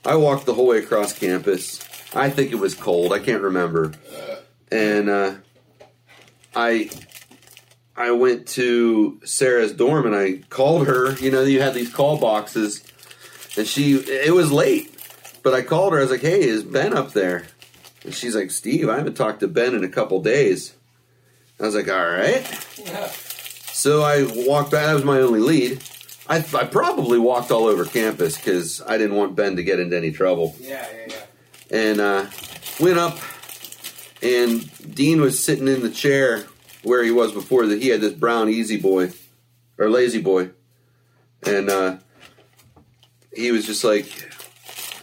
I 0.05 0.17
walked 0.17 0.47
the 0.47 0.55
whole 0.55 0.67
way 0.67 0.79
across 0.79 1.13
campus. 1.13 1.81
I 2.15 2.31
think 2.31 2.53
it 2.53 2.57
was 2.57 2.75
cold. 2.75 3.13
I 3.13 3.19
can't 3.19 3.43
remember. 3.43 3.93
And 4.71 5.09
uh, 5.09 5.35
I 6.55 6.91
I 7.99 8.13
went 8.13 8.47
to 8.51 9.21
Sarah's 9.25 9.73
dorm 9.73 10.07
and 10.07 10.15
I 10.15 10.45
called 10.51 10.87
her. 10.87 11.15
You 11.15 11.33
know, 11.33 11.43
you 11.43 11.61
had 11.61 11.75
these 11.75 11.93
call 11.93 12.17
boxes, 12.17 12.85
and 13.57 13.67
she 13.67 13.97
it 13.97 14.33
was 14.33 14.53
late, 14.53 14.97
but 15.43 15.53
I 15.53 15.63
called 15.63 15.93
her. 15.93 15.99
I 15.99 16.03
was 16.03 16.13
like, 16.13 16.21
"Hey, 16.21 16.43
is 16.43 16.63
Ben 16.63 16.97
up 16.97 17.13
there?" 17.13 17.49
And 18.05 18.15
she's 18.15 18.37
like, 18.37 18.53
"Steve, 18.53 18.89
I 18.89 18.97
haven't 18.99 19.17
talked 19.17 19.41
to 19.41 19.49
Ben 19.49 19.75
in 19.75 19.83
a 19.83 19.89
couple 19.89 20.23
days." 20.23 20.75
I 21.59 21.65
was 21.65 21.75
like, 21.75 21.91
"All 21.91 22.07
right." 22.07 22.45
So 23.73 24.03
I 24.03 24.23
walked 24.47 24.71
back. 24.71 24.87
That 24.87 24.95
was 24.95 25.05
my 25.05 25.19
only 25.19 25.41
lead. 25.41 25.83
I, 26.29 26.37
I 26.55 26.67
probably 26.67 27.19
walked 27.19 27.51
all 27.51 27.67
over 27.67 27.85
campus 27.85 28.37
because 28.37 28.81
I 28.83 28.97
didn't 28.97 29.17
want 29.17 29.35
Ben 29.35 29.57
to 29.57 29.65
get 29.65 29.81
into 29.81 29.97
any 29.97 30.13
trouble. 30.13 30.55
Yeah, 30.61 30.87
yeah, 30.93 31.15
yeah. 31.71 31.77
And 31.77 32.01
uh, 32.01 32.27
went 32.79 32.99
up, 32.99 33.19
and 34.23 34.95
Dean 34.95 35.21
was 35.21 35.43
sitting 35.43 35.67
in 35.67 35.83
the 35.83 35.91
chair 35.91 36.47
where 36.83 37.03
he 37.03 37.11
was 37.11 37.33
before. 37.33 37.67
That 37.67 37.83
he 37.83 37.89
had 37.89 38.01
this 38.01 38.15
brown 38.15 38.49
Easy 38.49 38.77
Boy 38.77 39.13
or 39.79 39.91
Lazy 39.91 40.21
Boy, 40.21 40.51
and 41.45 41.69
uh, 41.69 41.97
he 43.35 43.53
was 43.53 43.67
just 43.67 43.85
like, 43.85 44.07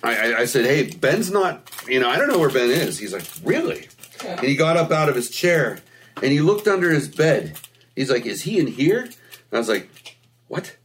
I, 0.03 0.15
I, 0.15 0.39
I 0.41 0.45
said, 0.45 0.65
"Hey, 0.65 0.91
Ben's 0.91 1.31
not. 1.31 1.69
You 1.87 1.99
know, 1.99 2.09
I 2.09 2.17
don't 2.17 2.27
know 2.27 2.39
where 2.39 2.49
Ben 2.49 2.69
is." 2.69 2.99
He's 2.99 3.13
like, 3.13 3.25
"Really?" 3.43 3.87
And 4.25 4.41
he 4.41 4.55
got 4.55 4.77
up 4.77 4.91
out 4.91 5.09
of 5.09 5.15
his 5.15 5.29
chair 5.29 5.79
and 6.21 6.31
he 6.31 6.39
looked 6.39 6.67
under 6.67 6.91
his 6.91 7.07
bed. 7.07 7.57
He's 7.95 8.09
like, 8.09 8.25
"Is 8.25 8.43
he 8.43 8.59
in 8.59 8.67
here?" 8.67 9.01
And 9.01 9.13
I 9.53 9.57
was 9.57 9.69
like, 9.69 10.17
"What?" 10.47 10.75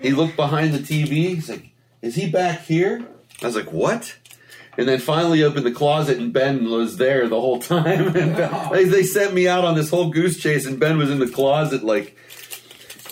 He 0.00 0.12
looked 0.12 0.36
behind 0.36 0.74
the 0.74 0.78
TV. 0.78 1.34
He's 1.34 1.48
like, 1.48 1.70
"Is 2.02 2.14
he 2.14 2.30
back 2.30 2.62
here?" 2.62 3.06
I 3.42 3.46
was 3.46 3.56
like, 3.56 3.72
"What?" 3.72 4.16
And 4.78 4.88
then 4.88 4.98
finally 4.98 5.42
opened 5.42 5.66
the 5.66 5.72
closet, 5.72 6.18
and 6.18 6.32
Ben 6.32 6.70
was 6.70 6.96
there 6.96 7.28
the 7.28 7.40
whole 7.40 7.58
time. 7.58 8.16
And 8.16 8.36
they, 8.72 8.84
they 8.84 9.02
sent 9.02 9.34
me 9.34 9.48
out 9.48 9.64
on 9.64 9.74
this 9.74 9.90
whole 9.90 10.10
goose 10.10 10.38
chase, 10.38 10.66
and 10.66 10.78
Ben 10.78 10.96
was 10.96 11.10
in 11.10 11.18
the 11.18 11.28
closet. 11.28 11.82
Like, 11.82 12.16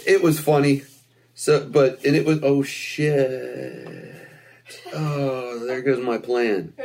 it 0.06 0.22
was 0.22 0.40
funny. 0.40 0.82
So, 1.34 1.68
but 1.68 2.04
and 2.04 2.16
it 2.16 2.26
was 2.26 2.40
oh 2.42 2.64
shit. 2.64 4.14
Oh, 4.92 5.64
there 5.66 5.82
goes 5.82 6.04
my 6.04 6.18
plan. 6.18 6.72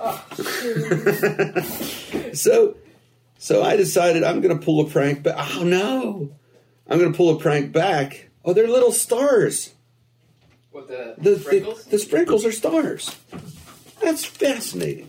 so, 2.32 2.76
so 3.38 3.62
I 3.62 3.76
decided 3.76 4.24
I'm 4.24 4.40
going 4.40 4.58
to 4.58 4.64
pull 4.64 4.80
a 4.80 4.88
prank 4.88 5.22
back. 5.22 5.36
Oh 5.56 5.64
no, 5.64 6.30
I'm 6.88 6.98
going 6.98 7.12
to 7.12 7.16
pull 7.16 7.36
a 7.36 7.38
prank 7.38 7.72
back. 7.72 8.30
Oh, 8.44 8.54
they're 8.54 8.66
little 8.66 8.92
stars. 8.92 9.74
With 10.72 10.88
the, 10.88 11.14
The, 11.18 11.38
sprinkles. 11.38 11.84
the, 11.84 11.90
the 11.90 11.98
sprinkles 11.98 12.44
are 12.44 12.52
stars. 12.52 13.16
That's 14.02 14.24
fascinating. 14.24 15.08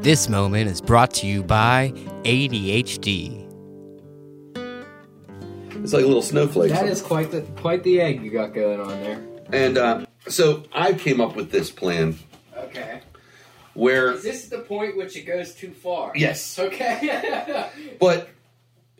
This 0.00 0.28
moment 0.28 0.70
is 0.70 0.80
brought 0.80 1.12
to 1.14 1.26
you 1.26 1.42
by 1.42 1.92
ADHD. 2.24 3.44
It's 5.82 5.92
like 5.92 6.04
little 6.04 6.22
snowflakes. 6.22 6.72
that 6.72 6.86
is 6.88 7.00
quite 7.02 7.30
the 7.30 7.42
quite 7.60 7.84
the 7.84 8.00
egg 8.00 8.22
you 8.24 8.30
got 8.30 8.52
going 8.54 8.80
on 8.80 8.88
there. 8.88 9.24
And 9.52 9.78
uh, 9.78 10.06
so 10.26 10.64
I 10.72 10.92
came 10.94 11.20
up 11.20 11.36
with 11.36 11.50
this 11.52 11.70
plan 11.70 12.18
Okay. 12.56 13.00
where, 13.74 14.10
Is 14.12 14.24
this 14.24 14.48
the 14.48 14.58
point 14.58 14.96
which 14.96 15.16
it 15.16 15.22
goes 15.26 15.54
too 15.54 15.70
far? 15.70 16.10
yes, 16.16 16.58
Okay. 16.58 17.68
but 18.00 18.28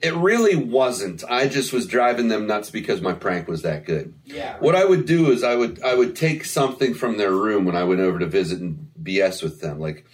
It 0.03 0.15
really 0.15 0.57
wasn't. 0.57 1.25
I 1.29 1.49
just 1.49 1.73
was 1.73 1.87
driving 1.87 2.29
them 2.29 2.47
nuts 2.47 2.71
because 2.71 3.01
my 3.01 3.15
prank 3.15 3.49
was 3.49 3.63
that 3.63 3.87
good. 3.87 4.15
Yeah. 4.25 4.59
What 4.59 4.75
I 4.75 4.85
would 4.85 5.07
do 5.07 5.31
is 5.31 5.43
I 5.43 5.55
would 5.55 5.83
I 5.83 5.95
would 5.95 6.15
take 6.15 6.45
something 6.45 6.93
from 6.93 7.17
their 7.17 7.33
room 7.33 7.65
when 7.65 7.77
I 7.77 7.85
went 7.85 8.01
over 8.01 8.19
to 8.19 8.27
visit 8.27 8.61
and 8.61 8.91
BS 9.03 9.43
with 9.43 9.61
them. 9.61 9.81
Like, 9.81 10.05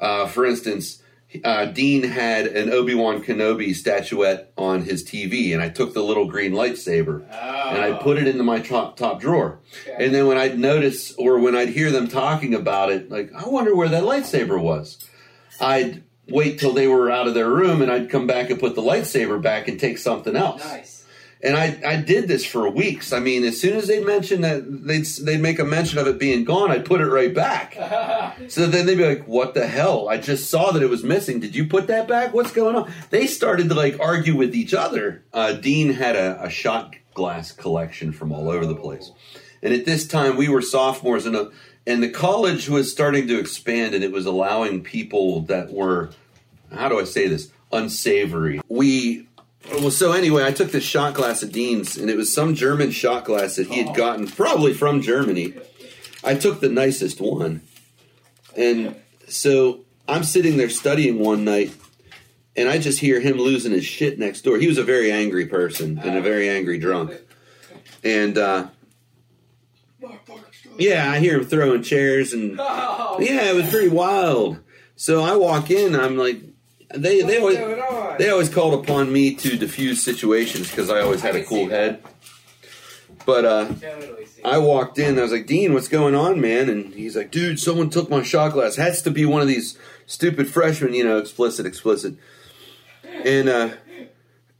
uh, 0.00 0.28
for 0.28 0.46
instance, 0.46 1.02
uh, 1.42 1.64
Dean 1.66 2.04
had 2.04 2.46
an 2.46 2.70
Obi 2.70 2.94
Wan 2.94 3.22
Kenobi 3.24 3.74
statuette 3.74 4.52
on 4.56 4.82
his 4.82 5.04
TV, 5.04 5.52
and 5.52 5.60
I 5.60 5.68
took 5.68 5.94
the 5.94 6.02
little 6.02 6.26
green 6.26 6.52
lightsaber 6.52 7.22
and 7.28 7.82
I 7.82 7.98
put 8.00 8.18
it 8.18 8.28
into 8.28 8.44
my 8.44 8.60
top 8.60 8.96
top 8.96 9.20
drawer. 9.20 9.58
Okay. 9.86 10.04
And 10.04 10.14
then 10.14 10.26
when 10.26 10.38
I'd 10.38 10.58
notice 10.58 11.12
or 11.16 11.38
when 11.40 11.56
I'd 11.56 11.70
hear 11.70 11.90
them 11.90 12.06
talking 12.06 12.54
about 12.54 12.92
it, 12.92 13.10
like 13.10 13.32
I 13.34 13.48
wonder 13.48 13.74
where 13.74 13.88
that 13.88 14.04
lightsaber 14.04 14.60
was, 14.60 14.98
I'd 15.60 16.04
wait 16.28 16.58
till 16.58 16.72
they 16.72 16.86
were 16.86 17.10
out 17.10 17.26
of 17.26 17.34
their 17.34 17.50
room 17.50 17.82
and 17.82 17.90
I'd 17.90 18.10
come 18.10 18.26
back 18.26 18.50
and 18.50 18.58
put 18.58 18.74
the 18.74 18.82
lightsaber 18.82 19.40
back 19.40 19.68
and 19.68 19.78
take 19.78 19.98
something 19.98 20.36
else. 20.36 20.64
Nice. 20.64 21.04
And 21.42 21.58
I, 21.58 21.78
I 21.86 21.96
did 21.96 22.26
this 22.26 22.46
for 22.46 22.70
weeks. 22.70 23.12
I 23.12 23.18
mean, 23.20 23.44
as 23.44 23.60
soon 23.60 23.76
as 23.76 23.86
they'd 23.86 24.04
mention 24.04 24.40
that 24.40 24.64
they'd 24.66 25.04
they'd 25.04 25.42
make 25.42 25.58
a 25.58 25.64
mention 25.64 25.98
of 25.98 26.06
it 26.06 26.18
being 26.18 26.42
gone, 26.42 26.70
I'd 26.70 26.86
put 26.86 27.02
it 27.02 27.06
right 27.06 27.34
back. 27.34 27.74
so 28.48 28.66
then 28.66 28.86
they'd 28.86 28.96
be 28.96 29.06
like, 29.06 29.28
"What 29.28 29.52
the 29.52 29.66
hell? 29.66 30.08
I 30.08 30.16
just 30.16 30.48
saw 30.48 30.72
that 30.72 30.82
it 30.82 30.88
was 30.88 31.04
missing. 31.04 31.40
Did 31.40 31.54
you 31.54 31.66
put 31.66 31.88
that 31.88 32.08
back? 32.08 32.32
What's 32.32 32.50
going 32.50 32.76
on?" 32.76 32.90
They 33.10 33.26
started 33.26 33.68
to 33.68 33.74
like 33.74 34.00
argue 34.00 34.34
with 34.34 34.54
each 34.54 34.72
other. 34.72 35.22
Uh, 35.34 35.52
Dean 35.52 35.92
had 35.92 36.16
a, 36.16 36.42
a 36.44 36.48
shot 36.48 36.96
glass 37.12 37.52
collection 37.52 38.12
from 38.12 38.32
all 38.32 38.48
over 38.48 38.64
the 38.64 38.74
place, 38.74 39.12
and 39.62 39.74
at 39.74 39.84
this 39.84 40.08
time 40.08 40.38
we 40.38 40.48
were 40.48 40.62
sophomores, 40.62 41.26
and 41.26 41.36
a, 41.36 41.50
and 41.86 42.02
the 42.02 42.08
college 42.08 42.68
was 42.68 42.90
starting 42.90 43.26
to 43.28 43.38
expand, 43.38 43.94
and 43.94 44.02
it 44.02 44.12
was 44.12 44.26
allowing 44.26 44.82
people 44.82 45.40
that 45.42 45.72
were 45.72 46.10
how 46.72 46.88
do 46.88 46.98
I 46.98 47.04
say 47.04 47.28
this 47.28 47.50
unsavory. 47.72 48.60
We 48.68 49.26
well, 49.70 49.90
so 49.90 50.12
anyway, 50.12 50.44
I 50.44 50.52
took 50.52 50.70
this 50.70 50.84
shot 50.84 51.14
glass 51.14 51.42
of 51.42 51.50
Dean's, 51.50 51.96
and 51.96 52.10
it 52.10 52.16
was 52.16 52.32
some 52.32 52.54
German 52.54 52.90
shot 52.90 53.24
glass 53.24 53.56
that 53.56 53.68
he 53.68 53.82
had 53.82 53.96
gotten, 53.96 54.26
probably 54.26 54.74
from 54.74 55.00
Germany. 55.00 55.54
I 56.22 56.34
took 56.34 56.60
the 56.60 56.68
nicest 56.68 57.20
one, 57.20 57.62
and 58.56 58.96
so 59.26 59.80
I'm 60.06 60.24
sitting 60.24 60.56
there 60.58 60.68
studying 60.68 61.18
one 61.18 61.44
night, 61.44 61.74
and 62.56 62.68
I 62.68 62.78
just 62.78 63.00
hear 63.00 63.20
him 63.20 63.38
losing 63.38 63.72
his 63.72 63.84
shit 63.84 64.18
next 64.18 64.42
door. 64.42 64.58
He 64.58 64.66
was 64.66 64.78
a 64.78 64.84
very 64.84 65.10
angry 65.10 65.46
person 65.46 65.98
and 65.98 66.16
a 66.16 66.20
very 66.20 66.48
angry 66.48 66.78
drunk, 66.78 67.12
and 68.02 68.36
uh, 68.36 68.68
yeah, 70.78 71.10
I 71.10 71.18
hear 71.18 71.38
him 71.38 71.44
throwing 71.46 71.82
chairs 71.82 72.32
and 72.32 72.58
Oh, 72.60 73.18
yeah, 73.20 73.50
it 73.50 73.54
was 73.54 73.70
pretty 73.70 73.88
wild. 73.88 74.58
So 74.96 75.22
I 75.22 75.36
walk 75.36 75.70
in, 75.70 75.94
I'm 75.94 76.16
like, 76.16 76.40
they 76.94 77.22
they 77.22 77.38
always 77.38 77.58
they 78.18 78.30
always 78.30 78.48
called 78.48 78.84
upon 78.84 79.12
me 79.12 79.34
to 79.34 79.56
diffuse 79.56 80.02
situations 80.02 80.70
because 80.70 80.90
I 80.90 81.00
always 81.00 81.22
had 81.22 81.36
a 81.36 81.44
cool 81.44 81.68
head. 81.68 82.02
But 83.26 83.44
uh, 83.44 83.72
I 84.44 84.58
walked 84.58 84.98
in, 84.98 85.18
I 85.18 85.22
was 85.22 85.32
like, 85.32 85.46
Dean, 85.46 85.72
what's 85.72 85.88
going 85.88 86.14
on, 86.14 86.40
man? 86.40 86.68
And 86.68 86.92
he's 86.92 87.16
like, 87.16 87.30
dude, 87.30 87.58
someone 87.58 87.88
took 87.88 88.10
my 88.10 88.22
shot 88.22 88.52
glass. 88.52 88.76
Has 88.76 89.00
to 89.02 89.10
be 89.10 89.24
one 89.24 89.40
of 89.40 89.48
these 89.48 89.78
stupid 90.06 90.48
freshmen, 90.50 90.92
you 90.92 91.04
know, 91.04 91.16
explicit, 91.18 91.64
explicit. 91.64 92.16
And 93.24 93.48
uh, 93.48 93.70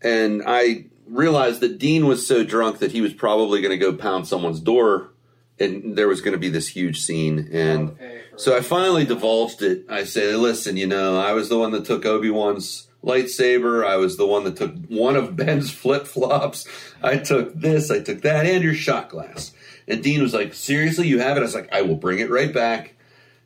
and 0.01 0.43
I 0.47 0.87
realized 1.07 1.61
that 1.61 1.79
Dean 1.79 2.07
was 2.07 2.27
so 2.27 2.45
drunk 2.45 2.79
that 2.79 2.93
he 2.93 3.01
was 3.01 3.13
probably 3.13 3.61
going 3.61 3.79
to 3.79 3.79
go 3.79 3.93
pound 3.93 4.27
someone's 4.27 4.61
door, 4.61 5.11
and 5.59 5.97
there 5.97 6.09
was 6.09 6.21
going 6.21 6.33
to 6.33 6.39
be 6.39 6.49
this 6.49 6.69
huge 6.69 7.01
scene. 7.01 7.49
And 7.53 7.97
so 8.37 8.57
I 8.57 8.61
finally 8.61 9.05
divulged 9.05 9.63
it. 9.63 9.85
I 9.89 10.05
said, 10.05 10.37
listen, 10.37 10.77
you 10.77 10.87
know, 10.87 11.19
I 11.19 11.33
was 11.33 11.49
the 11.49 11.59
one 11.59 11.71
that 11.73 11.85
took 11.85 12.05
Obi 12.05 12.31
Wan's 12.31 12.89
lightsaber. 13.05 13.87
I 13.87 13.97
was 13.97 14.17
the 14.17 14.27
one 14.27 14.45
that 14.45 14.57
took 14.57 14.75
one 14.89 15.17
of 15.17 15.37
Ben's 15.37 15.71
flip 15.73 16.07
flops. 16.07 16.67
I 17.03 17.19
took 17.19 17.55
this, 17.55 17.91
I 17.91 18.01
took 18.01 18.23
that, 18.23 18.47
and 18.47 18.65
your 18.65 18.75
shot 18.75 19.11
glass. 19.11 19.53
And 19.87 20.03
Dean 20.03 20.23
was 20.23 20.35
like, 20.35 20.55
seriously, 20.55 21.07
you 21.07 21.19
have 21.19 21.37
it? 21.37 21.41
I 21.41 21.45
was 21.45 21.55
like, 21.55 21.73
I 21.73 21.83
will 21.83 21.97
bring 21.97 22.19
it 22.19 22.31
right 22.31 22.53
back. 22.53 22.95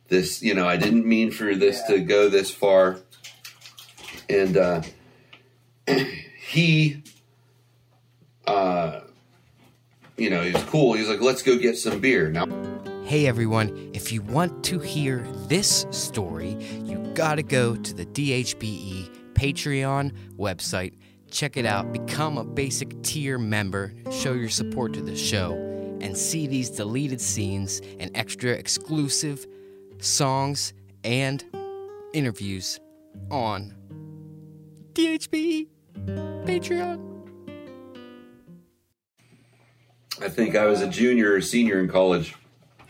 This, 0.07 0.41
you 0.41 0.55
know, 0.55 0.67
I 0.67 0.77
didn't 0.77 1.05
mean 1.05 1.29
for 1.31 1.53
this 1.53 1.83
to 1.83 1.99
go 1.99 2.29
this 2.29 2.49
far. 2.49 2.99
And 4.27 4.57
uh, 4.57 4.81
he, 6.37 7.03
uh, 8.47 9.01
you 10.19 10.29
know, 10.29 10.41
he 10.41 10.51
was 10.51 10.63
cool. 10.63 10.93
He 10.93 11.01
was 11.01 11.09
like, 11.09 11.21
let's 11.21 11.41
go 11.41 11.57
get 11.57 11.77
some 11.77 11.99
beer. 11.99 12.29
Now, 12.29 12.45
Hey 13.09 13.25
everyone, 13.25 13.89
if 13.93 14.11
you 14.11 14.21
want 14.21 14.63
to 14.65 14.77
hear 14.77 15.25
this 15.47 15.87
story, 15.89 16.55
you 16.83 16.99
gotta 17.15 17.41
go 17.41 17.75
to 17.75 17.93
the 17.95 18.05
DHBE 18.05 19.33
Patreon 19.33 20.11
website. 20.37 20.93
Check 21.31 21.57
it 21.57 21.65
out, 21.65 21.91
become 21.91 22.37
a 22.37 22.43
basic 22.43 23.01
tier 23.01 23.39
member, 23.39 23.95
show 24.11 24.33
your 24.33 24.49
support 24.49 24.93
to 24.93 25.01
the 25.01 25.15
show, 25.15 25.53
and 26.01 26.15
see 26.15 26.45
these 26.45 26.69
deleted 26.69 27.19
scenes 27.19 27.81
and 27.99 28.11
extra 28.15 28.51
exclusive 28.51 29.47
songs 29.97 30.73
and 31.03 31.43
interviews 32.13 32.79
on 33.31 33.73
DHBE 34.93 35.67
Patreon. 36.45 37.08
I 40.21 40.29
think 40.29 40.55
I 40.55 40.65
was 40.65 40.81
a 40.81 40.87
junior 40.87 41.33
or 41.33 41.41
senior 41.41 41.79
in 41.79 41.87
college 41.87 42.35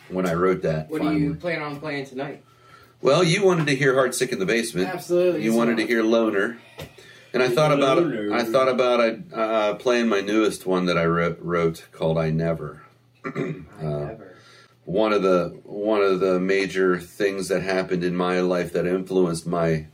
when 0.09 0.27
I 0.27 0.33
wrote 0.33 0.61
that. 0.63 0.89
What 0.89 1.01
do 1.01 1.07
you 1.11 1.35
finally. 1.35 1.35
plan 1.35 1.61
on 1.61 1.79
playing 1.79 2.05
tonight? 2.05 2.43
Well, 3.01 3.23
you 3.23 3.45
wanted 3.45 3.67
to 3.67 3.75
hear 3.75 3.93
"Heart 3.93 4.15
Sick 4.15 4.31
in 4.31 4.39
the 4.39 4.45
Basement." 4.45 4.87
Absolutely. 4.89 5.43
You 5.43 5.53
wanted 5.53 5.77
to 5.77 5.87
hear 5.87 6.03
"Loner," 6.03 6.57
and 7.33 7.41
I 7.41 7.49
thought 7.49 7.71
about 7.71 7.97
Loner. 7.97 8.33
I 8.33 8.43
thought 8.43 8.67
about 8.67 9.19
uh, 9.33 9.75
playing 9.75 10.09
my 10.09 10.21
newest 10.21 10.65
one 10.65 10.85
that 10.87 10.97
I 10.97 11.05
wrote, 11.05 11.39
wrote 11.39 11.87
called 11.91 12.17
"I 12.17 12.29
Never." 12.29 12.83
I 13.25 13.29
never. 13.81 14.35
One 14.83 15.13
of 15.13 15.21
the 15.21 15.59
one 15.63 16.01
of 16.01 16.19
the 16.19 16.39
major 16.39 16.99
things 16.99 17.47
that 17.49 17.61
happened 17.61 18.03
in 18.03 18.15
my 18.15 18.41
life 18.41 18.73
that 18.73 18.87
influenced 18.87 19.45
my, 19.45 19.85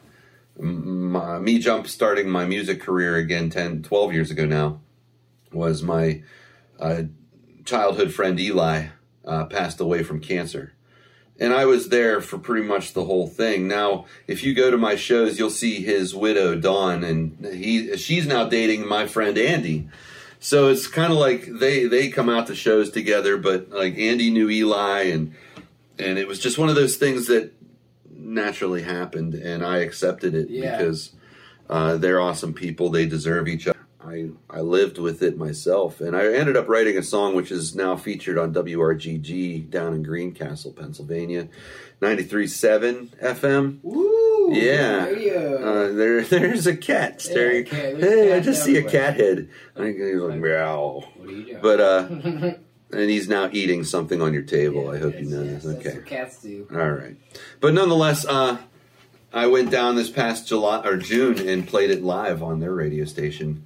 my 0.57 1.37
me 1.39 1.59
jump 1.59 1.87
starting 1.87 2.29
my 2.29 2.45
music 2.45 2.81
career 2.81 3.17
again 3.17 3.49
10, 3.49 3.83
12 3.83 4.13
years 4.13 4.31
ago 4.31 4.45
now 4.45 4.79
was 5.51 5.83
my 5.83 6.23
uh, 6.79 7.03
childhood 7.65 8.13
friend 8.13 8.39
Eli 8.39 8.87
uh, 9.25 9.45
passed 9.45 9.79
away 9.79 10.03
from 10.03 10.19
cancer. 10.19 10.73
And 11.37 11.51
I 11.51 11.65
was 11.65 11.89
there 11.89 12.21
for 12.21 12.37
pretty 12.37 12.65
much 12.65 12.93
the 12.93 13.03
whole 13.03 13.27
thing. 13.27 13.67
Now, 13.67 14.05
if 14.25 14.41
you 14.43 14.53
go 14.53 14.71
to 14.71 14.77
my 14.77 14.95
shows, 14.95 15.37
you'll 15.37 15.49
see 15.49 15.83
his 15.83 16.15
widow 16.15 16.55
Dawn, 16.55 17.03
and 17.03 17.45
he 17.53 17.97
she's 17.97 18.25
now 18.25 18.45
dating 18.45 18.87
my 18.87 19.05
friend 19.05 19.37
Andy. 19.37 19.89
So 20.39 20.69
it's 20.69 20.87
kind 20.87 21.11
of 21.11 21.19
like 21.19 21.45
they 21.45 21.87
they 21.87 22.07
come 22.07 22.29
out 22.29 22.47
to 22.47 22.55
shows 22.55 22.89
together, 22.89 23.35
but 23.35 23.69
like 23.69 23.97
Andy 23.97 24.29
knew 24.29 24.49
Eli, 24.49 25.01
and 25.07 25.35
and 25.99 26.17
it 26.17 26.25
was 26.27 26.39
just 26.39 26.57
one 26.57 26.69
of 26.69 26.75
those 26.75 26.95
things 26.95 27.27
that 27.27 27.51
naturally 28.09 28.83
happened, 28.83 29.33
and 29.33 29.65
I 29.65 29.79
accepted 29.79 30.35
it 30.35 30.49
Yeah. 30.49 30.77
because 30.77 31.11
uh, 31.69 31.97
they're 31.97 32.21
awesome 32.21 32.53
people. 32.53 32.89
They 32.89 33.05
deserve 33.07 33.49
each 33.49 33.67
other. 33.67 33.74
I 34.05 34.29
I 34.49 34.61
lived 34.61 34.97
with 34.97 35.21
it 35.23 35.37
myself, 35.37 35.99
and 36.01 36.15
I 36.15 36.33
ended 36.33 36.55
up 36.55 36.67
writing 36.69 36.97
a 36.97 37.03
song 37.03 37.35
which 37.35 37.51
is 37.51 37.75
now 37.75 37.95
featured 37.95 38.37
on 38.37 38.53
WRGG 38.53 39.69
down 39.69 39.93
in 39.93 40.03
Greencastle, 40.03 40.73
Pennsylvania, 40.73 41.47
93.7 42.01 43.09
FM. 43.21 43.79
Woo! 43.83 44.53
Yeah. 44.53 45.05
Radio. 45.05 45.57
Uh, 45.57 45.91
there, 45.93 46.21
there's 46.23 46.67
a 46.67 46.75
cat 46.77 47.21
staring. 47.21 47.65
okay, 47.67 47.93
there's 47.93 48.03
hey, 48.03 48.33
I 48.35 48.39
just 48.39 48.63
see 48.63 48.77
a 48.77 48.83
cat 48.83 49.15
head. 49.19 49.49
I 49.75 49.79
think 49.79 49.97
he's 49.97 50.15
like 50.15 50.39
meow. 50.39 51.03
what 51.15 51.29
are 51.29 51.31
you 51.31 51.43
doing? 51.45 51.59
But 51.61 51.79
uh, 51.79 52.07
and 52.91 53.09
he's 53.09 53.27
now 53.27 53.49
eating 53.51 53.83
something 53.83 54.21
on 54.21 54.33
your 54.33 54.43
table. 54.43 54.89
I 54.89 54.99
hope 54.99 55.15
you 55.15 55.25
know 55.25 55.41
yes, 55.43 55.63
this. 55.63 55.75
That's 55.75 55.87
Okay. 55.87 56.09
cats 56.09 56.41
do. 56.41 56.67
All 56.71 56.91
right. 56.91 57.15
But 57.59 57.73
nonetheless, 57.73 58.25
uh, 58.25 58.57
I 59.33 59.47
went 59.47 59.71
down 59.71 59.95
this 59.95 60.09
past 60.09 60.47
July 60.47 60.85
or 60.85 60.95
June 60.97 61.47
and 61.49 61.67
played 61.67 61.89
it 61.89 62.03
live 62.03 62.41
on 62.43 62.59
their 62.59 62.71
radio 62.73 63.05
station. 63.05 63.65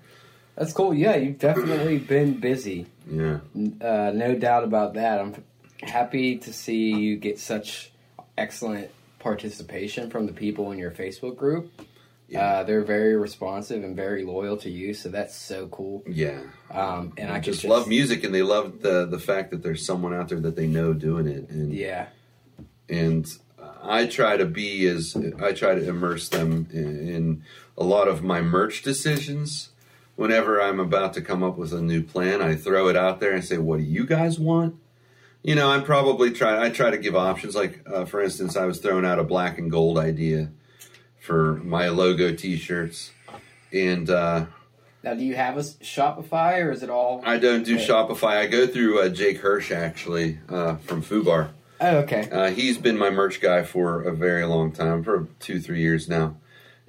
That's 0.59 0.73
cool. 0.73 0.93
Yeah, 0.93 1.15
you've 1.15 1.39
definitely 1.39 1.99
been 1.99 2.33
busy. 2.41 2.85
Yeah. 3.09 3.39
Uh, 3.55 4.11
no 4.13 4.35
doubt 4.35 4.65
about 4.65 4.95
that. 4.95 5.21
I'm 5.21 5.41
happy 5.81 6.37
to 6.39 6.51
see 6.51 6.91
you 6.91 7.15
get 7.15 7.39
such 7.39 7.91
excellent 8.37 8.91
participation 9.19 10.09
from 10.09 10.25
the 10.25 10.33
people 10.33 10.73
in 10.73 10.77
your 10.77 10.91
Facebook 10.91 11.37
group. 11.37 11.71
Yeah. 12.27 12.41
Uh, 12.45 12.63
they're 12.63 12.83
very 12.83 13.15
responsive 13.15 13.85
and 13.85 13.95
very 13.95 14.25
loyal 14.25 14.57
to 14.57 14.69
you, 14.69 14.93
so 14.93 15.07
that's 15.07 15.33
so 15.33 15.67
cool. 15.67 16.03
Yeah. 16.05 16.41
Um, 16.69 17.13
and 17.17 17.31
I, 17.31 17.35
I 17.35 17.39
could 17.39 17.53
just 17.53 17.63
love 17.63 17.87
music, 17.87 18.25
and 18.25 18.35
they 18.35 18.43
love 18.43 18.81
the 18.81 19.05
the 19.05 19.17
fact 19.17 19.51
that 19.51 19.63
there's 19.63 19.85
someone 19.85 20.13
out 20.13 20.27
there 20.27 20.41
that 20.41 20.57
they 20.57 20.67
know 20.67 20.91
doing 20.93 21.25
it, 21.25 21.49
and 21.49 21.73
Yeah, 21.73 22.07
and 22.89 23.25
I 23.81 24.07
try 24.07 24.35
to 24.35 24.45
be 24.45 24.85
as 24.87 25.15
I 25.41 25.53
try 25.53 25.73
to 25.73 25.87
immerse 25.87 26.27
them 26.27 26.67
in, 26.71 27.09
in 27.09 27.43
a 27.77 27.83
lot 27.85 28.09
of 28.09 28.23
my 28.23 28.41
merch 28.41 28.83
decisions. 28.83 29.69
Whenever 30.19 30.61
I'm 30.61 30.81
about 30.81 31.13
to 31.13 31.21
come 31.21 31.43
up 31.43 31.57
with 31.57 31.71
a 31.71 31.81
new 31.81 32.03
plan, 32.03 32.41
I 32.41 32.53
throw 32.53 32.89
it 32.89 32.97
out 32.97 33.21
there 33.21 33.31
and 33.31 33.41
say, 33.41 33.57
"What 33.57 33.77
do 33.77 33.83
you 33.85 34.05
guys 34.05 34.37
want?" 34.37 34.75
You 35.43 35.55
know, 35.55 35.71
I'm 35.71 35.81
probably 35.85 36.29
try. 36.31 36.61
I 36.61 36.69
try 36.71 36.89
to 36.89 36.97
give 36.97 37.15
options. 37.15 37.55
Like, 37.55 37.79
uh, 37.89 38.03
for 38.03 38.21
instance, 38.21 38.57
I 38.57 38.65
was 38.65 38.79
throwing 38.79 39.05
out 39.05 39.17
a 39.17 39.23
black 39.23 39.57
and 39.57 39.71
gold 39.71 39.97
idea 39.97 40.49
for 41.21 41.61
my 41.63 41.87
logo 41.87 42.35
T-shirts, 42.35 43.11
and 43.71 44.09
uh, 44.09 44.47
Now, 45.05 45.13
do 45.13 45.23
you 45.23 45.37
have 45.37 45.55
a 45.55 45.61
Shopify 45.61 46.65
or 46.65 46.71
is 46.73 46.83
it 46.83 46.89
all? 46.89 47.21
I 47.25 47.37
don't 47.37 47.63
do 47.63 47.75
Yeah. 47.75 47.87
Shopify. 47.87 48.39
I 48.39 48.47
go 48.47 48.67
through 48.67 48.99
uh, 48.99 49.07
Jake 49.07 49.37
Hirsch 49.37 49.71
actually 49.71 50.39
uh, 50.49 50.75
from 50.75 51.01
Fubar. 51.01 51.51
Oh, 51.79 51.99
okay. 51.99 52.29
Uh, 52.29 52.49
he's 52.51 52.77
been 52.77 52.97
my 52.97 53.09
merch 53.09 53.39
guy 53.39 53.63
for 53.63 54.01
a 54.01 54.13
very 54.13 54.43
long 54.43 54.73
time, 54.73 55.01
for 55.01 55.29
two, 55.39 55.61
three 55.61 55.79
years 55.79 56.09
now, 56.09 56.35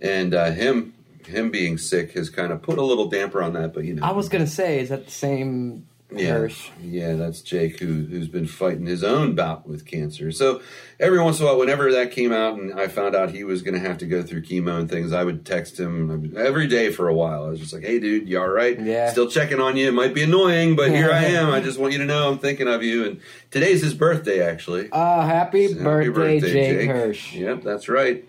and 0.01 0.35
uh, 0.35 0.51
him 0.51 0.95
him 1.31 1.51
being 1.51 1.79
sick 1.79 2.13
has 2.13 2.31
kind 2.31 2.53
of 2.53 2.63
put 2.63 2.79
a 2.79 2.83
little 2.83 3.07
damper 3.09 3.43
on 3.43 3.55
that. 3.55 3.73
But 3.73 3.85
you 3.85 3.95
know, 3.95 4.05
I 4.05 4.13
was 4.13 4.29
gonna 4.29 4.47
say, 4.47 4.81
is 4.81 4.91
that 4.91 5.07
the 5.07 5.11
same 5.11 5.87
yeah, 6.13 6.33
Hirsch? 6.33 6.71
yeah, 6.83 7.15
that's 7.15 7.41
Jake 7.41 7.79
who 7.79 8.05
who's 8.05 8.29
been 8.29 8.47
fighting 8.47 8.87
his 8.87 9.05
own 9.05 9.35
bout 9.35 9.69
with 9.69 9.87
cancer. 9.87 10.33
So 10.33 10.61
every 10.99 11.21
once 11.21 11.39
in 11.39 11.45
a 11.45 11.49
while, 11.49 11.59
whenever 11.59 11.93
that 11.93 12.11
came 12.11 12.33
out, 12.33 12.59
and 12.59 12.79
I 12.79 12.89
found 12.89 13.15
out 13.15 13.31
he 13.31 13.45
was 13.45 13.63
going 13.63 13.75
to 13.75 13.81
have 13.81 13.99
to 13.99 14.07
go 14.07 14.23
through 14.23 14.43
chemo 14.43 14.79
and 14.81 14.91
things, 14.91 15.13
I 15.13 15.23
would 15.23 15.47
text 15.47 15.79
him 15.79 16.35
every 16.37 16.67
day 16.67 16.91
for 16.91 17.09
a 17.09 17.15
while. 17.15 17.45
I 17.45 17.49
was 17.51 17.61
just 17.61 17.73
like, 17.73 17.85
"Hey, 17.85 18.01
dude, 18.01 18.29
you 18.29 18.41
all 18.41 18.49
right? 18.49 18.79
Yeah. 18.81 19.11
Still 19.13 19.31
checking 19.31 19.61
on 19.61 19.77
you. 19.77 19.89
It 19.89 19.95
might 19.95 20.15
be 20.15 20.23
annoying, 20.23 20.75
but 20.75 20.91
here 20.91 21.13
I 21.13 21.25
am. 21.27 21.51
I 21.51 21.61
just 21.61 21.79
want 21.79 21.93
you 21.93 22.01
to 22.01 22.07
know 22.07 22.29
I'm 22.29 22.39
thinking 22.39 22.67
of 22.67 22.83
you." 22.83 23.05
And 23.05 23.21
today's 23.51 23.83
his 23.83 23.95
birthday, 23.95 24.41
actually. 24.43 24.89
Uh, 24.91 25.23
happy, 25.25 25.73
Happy 25.73 26.09
birthday, 26.09 26.41
Jake, 26.41 26.91
Hirsch. 26.91 27.35
Yep, 27.35 27.63
that's 27.63 27.89
right. 27.89 28.25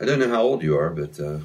I 0.00 0.04
don't 0.04 0.18
know 0.18 0.28
how 0.28 0.42
old 0.42 0.62
you 0.62 0.76
are, 0.76 0.90
but 0.90 1.20
uh, 1.20 1.38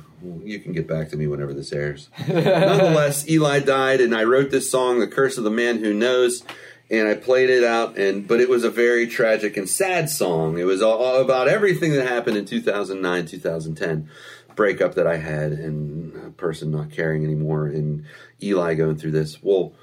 you 0.43 0.59
can 0.59 0.73
get 0.73 0.87
back 0.87 1.09
to 1.09 1.17
me 1.17 1.27
whenever 1.27 1.53
this 1.53 1.71
airs. 1.71 2.09
Nonetheless, 2.27 3.29
Eli 3.29 3.59
died, 3.59 4.01
and 4.01 4.15
I 4.15 4.23
wrote 4.23 4.49
this 4.49 4.69
song, 4.69 4.99
"The 4.99 5.07
Curse 5.07 5.37
of 5.37 5.43
the 5.43 5.51
Man 5.51 5.79
Who 5.79 5.93
Knows," 5.93 6.43
and 6.89 7.07
I 7.07 7.13
played 7.13 7.49
it 7.49 7.63
out. 7.63 7.97
And 7.97 8.27
but 8.27 8.39
it 8.39 8.49
was 8.49 8.63
a 8.63 8.71
very 8.71 9.07
tragic 9.07 9.55
and 9.55 9.69
sad 9.69 10.09
song. 10.09 10.57
It 10.57 10.63
was 10.63 10.81
all, 10.81 10.97
all 10.97 11.21
about 11.21 11.47
everything 11.47 11.93
that 11.93 12.07
happened 12.07 12.37
in 12.37 12.45
2009, 12.45 13.25
2010 13.27 14.09
breakup 14.55 14.95
that 14.95 15.07
I 15.07 15.17
had, 15.17 15.51
and 15.51 16.27
a 16.27 16.31
person 16.31 16.71
not 16.71 16.91
caring 16.91 17.23
anymore, 17.23 17.67
and 17.67 18.03
Eli 18.41 18.73
going 18.73 18.97
through 18.97 19.11
this. 19.11 19.41
Well, 19.41 19.73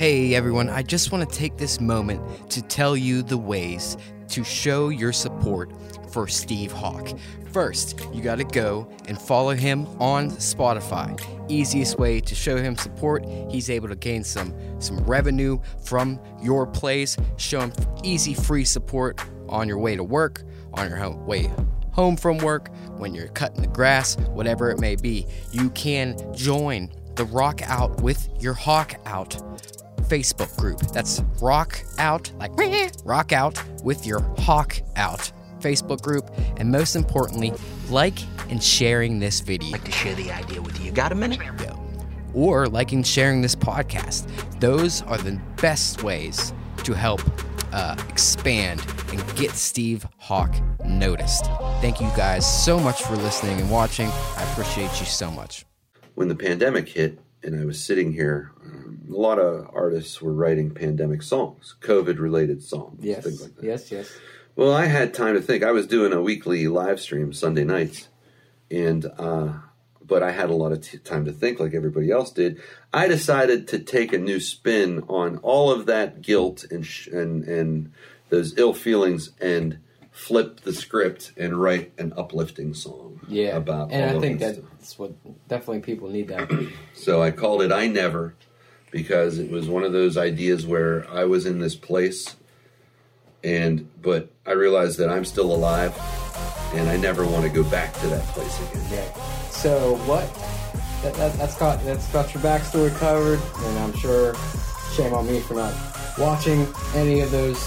Hey 0.00 0.34
everyone, 0.34 0.70
I 0.70 0.82
just 0.82 1.12
want 1.12 1.28
to 1.28 1.36
take 1.36 1.58
this 1.58 1.78
moment 1.78 2.22
to 2.52 2.62
tell 2.62 2.96
you 2.96 3.22
the 3.22 3.36
ways 3.36 3.98
to 4.28 4.42
show 4.42 4.88
your 4.88 5.12
support 5.12 5.70
for 6.12 6.26
Steve 6.26 6.72
Hawk. 6.72 7.08
First, 7.52 8.00
you 8.12 8.22
got 8.22 8.36
to 8.36 8.44
go 8.44 8.88
and 9.08 9.20
follow 9.20 9.54
him 9.54 9.86
on 10.00 10.30
Spotify. 10.30 11.20
Easiest 11.50 11.98
way 11.98 12.20
to 12.20 12.34
show 12.34 12.56
him 12.56 12.76
support, 12.76 13.24
he's 13.50 13.70
able 13.70 13.88
to 13.88 13.96
gain 13.96 14.22
some 14.22 14.54
some 14.80 14.98
revenue 15.04 15.58
from 15.84 16.20
your 16.42 16.66
plays. 16.66 17.16
Show 17.36 17.60
him 17.60 17.72
easy 18.04 18.34
free 18.34 18.64
support 18.64 19.20
on 19.48 19.66
your 19.66 19.78
way 19.78 19.96
to 19.96 20.04
work, 20.04 20.42
on 20.74 20.88
your 20.88 20.98
home, 20.98 21.26
way 21.26 21.50
home 21.92 22.16
from 22.16 22.38
work, 22.38 22.70
when 22.98 23.14
you're 23.14 23.28
cutting 23.28 23.62
the 23.62 23.68
grass, 23.68 24.16
whatever 24.28 24.70
it 24.70 24.78
may 24.78 24.94
be. 24.94 25.26
You 25.50 25.70
can 25.70 26.16
join 26.34 26.90
the 27.16 27.24
Rock 27.24 27.62
Out 27.62 28.00
with 28.00 28.28
your 28.38 28.54
Hawk 28.54 28.94
Out 29.06 29.30
Facebook 30.02 30.56
group. 30.56 30.80
That's 30.92 31.20
Rock 31.42 31.82
Out, 31.98 32.30
like 32.38 32.52
Rock 33.04 33.32
Out 33.32 33.62
with 33.82 34.06
your 34.06 34.20
Hawk 34.38 34.80
Out 34.96 35.32
Facebook 35.60 36.02
group. 36.02 36.30
And 36.56 36.70
most 36.70 36.96
importantly, 36.96 37.52
like 37.88 38.18
and 38.50 38.62
sharing 38.62 39.18
this 39.20 39.40
video. 39.40 39.70
Like 39.70 39.84
to 39.84 39.92
share 39.92 40.14
the 40.14 40.30
idea 40.32 40.60
with 40.60 40.78
you. 40.80 40.86
You 40.86 40.92
got 40.92 41.12
a 41.12 41.14
minute? 41.14 41.38
Or 42.32 42.68
liking 42.68 43.02
sharing 43.02 43.42
this 43.42 43.56
podcast. 43.56 44.28
Those 44.60 45.02
are 45.02 45.18
the 45.18 45.40
best 45.60 46.02
ways 46.04 46.52
to 46.84 46.92
help 46.92 47.20
uh, 47.72 47.96
expand 48.08 48.84
and 49.12 49.36
get 49.36 49.50
Steve 49.52 50.06
Hawk 50.18 50.54
noticed. 50.84 51.44
Thank 51.80 52.00
you 52.00 52.08
guys 52.16 52.46
so 52.64 52.78
much 52.78 53.02
for 53.02 53.16
listening 53.16 53.60
and 53.60 53.70
watching. 53.70 54.08
I 54.36 54.48
appreciate 54.52 54.98
you 55.00 55.06
so 55.06 55.30
much. 55.30 55.64
when 56.14 56.28
the 56.28 56.34
pandemic 56.36 56.88
hit 56.88 57.18
and 57.42 57.58
I 57.60 57.64
was 57.64 57.82
sitting 57.82 58.12
here, 58.12 58.52
um, 58.64 59.00
a 59.10 59.12
lot 59.16 59.38
of 59.38 59.68
artists 59.72 60.20
were 60.22 60.32
writing 60.32 60.70
pandemic 60.70 61.22
songs, 61.22 61.74
COVID 61.80 62.18
related 62.18 62.62
songs, 62.62 62.98
Yes, 63.02 63.24
things 63.24 63.42
like 63.42 63.56
that. 63.56 63.64
yes, 63.64 63.90
yes. 63.90 64.10
Well, 64.60 64.74
I 64.74 64.84
had 64.84 65.14
time 65.14 65.36
to 65.36 65.40
think. 65.40 65.64
I 65.64 65.72
was 65.72 65.86
doing 65.86 66.12
a 66.12 66.20
weekly 66.20 66.68
live 66.68 67.00
stream 67.00 67.32
Sunday 67.32 67.64
nights, 67.64 68.08
and 68.70 69.06
uh, 69.16 69.54
but 70.06 70.22
I 70.22 70.32
had 70.32 70.50
a 70.50 70.54
lot 70.54 70.70
of 70.70 70.82
t- 70.82 70.98
time 70.98 71.24
to 71.24 71.32
think, 71.32 71.58
like 71.58 71.72
everybody 71.72 72.10
else 72.10 72.30
did. 72.30 72.60
I 72.92 73.08
decided 73.08 73.68
to 73.68 73.78
take 73.78 74.12
a 74.12 74.18
new 74.18 74.38
spin 74.38 75.02
on 75.08 75.38
all 75.38 75.70
of 75.70 75.86
that 75.86 76.20
guilt 76.20 76.66
and 76.70 76.84
sh- 76.84 77.06
and 77.06 77.42
and 77.44 77.92
those 78.28 78.58
ill 78.58 78.74
feelings 78.74 79.30
and 79.40 79.78
flip 80.10 80.60
the 80.60 80.74
script 80.74 81.32
and 81.38 81.58
write 81.58 81.94
an 81.96 82.12
uplifting 82.18 82.74
song. 82.74 83.18
Yeah, 83.28 83.56
about 83.56 83.92
and 83.92 84.10
all 84.10 84.18
I 84.18 84.20
think 84.20 84.40
that's 84.40 84.98
what 84.98 85.14
definitely 85.48 85.80
people 85.80 86.10
need 86.10 86.28
that. 86.28 86.50
so 86.92 87.22
I 87.22 87.30
called 87.30 87.62
it 87.62 87.72
I 87.72 87.86
Never 87.86 88.34
because 88.90 89.38
it 89.38 89.50
was 89.50 89.70
one 89.70 89.84
of 89.84 89.94
those 89.94 90.18
ideas 90.18 90.66
where 90.66 91.08
I 91.08 91.24
was 91.24 91.46
in 91.46 91.60
this 91.60 91.76
place 91.76 92.36
and 93.44 93.88
but 94.02 94.30
I 94.46 94.52
realized 94.52 94.98
that 94.98 95.10
I'm 95.10 95.24
still 95.24 95.54
alive 95.54 95.94
and 96.74 96.88
I 96.88 96.96
never 96.96 97.26
want 97.26 97.44
to 97.44 97.50
go 97.50 97.64
back 97.64 97.92
to 98.00 98.06
that 98.08 98.24
place 98.28 98.58
again. 98.70 98.86
yeah. 98.90 99.22
So 99.50 99.96
what? 100.06 100.32
That, 101.02 101.14
that, 101.14 101.32
that's 101.38 101.56
got 101.56 101.82
that's 101.84 102.06
got 102.12 102.32
your 102.34 102.42
backstory 102.42 102.94
covered, 102.98 103.40
and 103.66 103.78
I'm 103.78 103.94
sure. 103.94 104.34
Shame 104.94 105.14
on 105.14 105.24
me 105.26 105.38
for 105.38 105.54
not 105.54 105.72
watching 106.18 106.66
any 106.94 107.20
of 107.20 107.30
those 107.30 107.58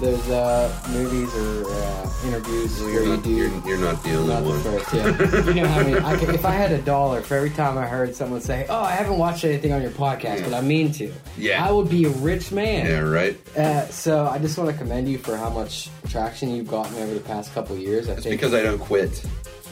those 0.00 0.30
uh, 0.30 0.82
movies 0.90 1.34
or 1.34 1.70
uh, 1.70 2.10
interviews 2.26 2.80
where 2.80 2.90
You're 2.90 3.02
you 3.04 3.08
not, 3.16 3.22
do. 3.24 3.30
you're, 3.30 3.66
you're 3.68 3.78
not 3.78 4.02
the 4.02 4.14
only 4.14 4.28
Not 4.34 4.42
the 4.44 4.48
one. 4.48 4.60
first, 4.62 4.94
yeah. 4.94 5.46
you 5.54 5.54
know 5.62 5.66
how 5.68 6.08
I 6.08 6.16
could, 6.16 6.30
if 6.30 6.44
I 6.44 6.52
had 6.52 6.72
a 6.72 6.80
dollar 6.82 7.20
for 7.22 7.34
every 7.36 7.50
time 7.50 7.76
I 7.78 7.86
heard 7.86 8.14
someone 8.14 8.40
say, 8.40 8.66
"Oh, 8.68 8.80
I 8.80 8.92
haven't 8.92 9.18
watched 9.18 9.44
anything 9.44 9.72
on 9.72 9.82
your 9.82 9.90
podcast, 9.90 10.42
but 10.44 10.54
I 10.54 10.60
mean 10.62 10.90
to," 10.92 11.12
Yeah. 11.36 11.64
I 11.66 11.70
would 11.70 11.88
be 11.90 12.04
a 12.06 12.10
rich 12.10 12.50
man. 12.50 12.86
Yeah, 12.86 13.00
right. 13.00 13.36
Uh, 13.56 13.86
so 13.88 14.26
I 14.26 14.38
just 14.38 14.56
want 14.58 14.70
to 14.70 14.76
commend 14.76 15.08
you 15.08 15.18
for 15.18 15.36
how 15.36 15.50
much 15.50 15.90
traction 16.08 16.50
you've 16.50 16.68
gotten 16.68 16.96
over 17.02 17.14
the 17.14 17.20
past 17.20 17.52
couple 17.54 17.76
years. 17.76 18.08
I 18.08 18.12
It's 18.12 18.22
think 18.24 18.36
because 18.40 18.54
I 18.54 18.62
don't 18.62 18.78
quit. 18.78 19.24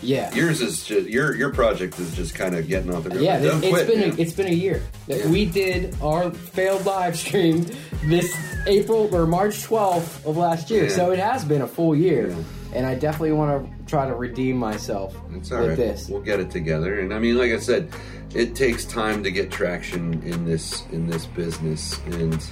Yeah, 0.03 0.33
Yours 0.35 0.61
is 0.61 0.85
just 0.85 1.09
your 1.09 1.35
your 1.35 1.51
project 1.53 1.99
is 1.99 2.15
just 2.15 2.35
kind 2.35 2.55
of 2.55 2.67
getting 2.69 2.95
off 2.95 3.05
the 3.05 3.11
ground. 3.11 3.25
yeah. 3.25 3.39
It's 3.43 3.69
quit. 3.69 3.87
been 3.87 4.03
a, 4.13 4.21
it's 4.21 4.33
been 4.33 4.47
a 4.47 4.51
year. 4.55 4.83
Yeah. 5.07 5.27
We 5.29 5.45
did 5.45 5.97
our 6.03 6.31
failed 6.31 6.85
live 6.87 7.17
stream 7.19 7.67
this 8.07 8.33
April 8.67 9.15
or 9.15 9.27
March 9.27 9.55
12th 9.67 10.25
of 10.27 10.37
last 10.37 10.71
year, 10.71 10.85
Yeah. 10.85 10.91
so 10.97 11.11
it 11.11 11.19
has 11.19 11.45
been 11.45 11.63
a 11.63 11.67
full 11.69 11.95
year. 11.97 12.35
And 12.75 12.85
I 12.87 12.95
definitely 12.97 13.33
want 13.33 13.65
to 13.65 13.85
try 13.87 14.07
to 14.07 14.15
redeem 14.15 14.57
myself 14.59 15.17
It's 15.33 15.49
with 15.51 15.59
all 15.59 15.69
right. 15.69 15.77
this. 15.77 16.09
We'll 16.11 16.21
get 16.21 16.39
it 16.39 16.51
together. 16.51 17.01
And 17.01 17.15
I 17.15 17.19
mean, 17.19 17.39
like 17.39 17.51
I 17.51 17.59
said, 17.59 17.89
it 18.35 18.55
takes 18.55 18.85
time 18.85 19.23
to 19.25 19.31
get 19.31 19.51
traction 19.51 20.23
in 20.23 20.45
this 20.45 20.85
in 20.93 21.07
this 21.09 21.25
business. 21.25 21.99
And 22.11 22.45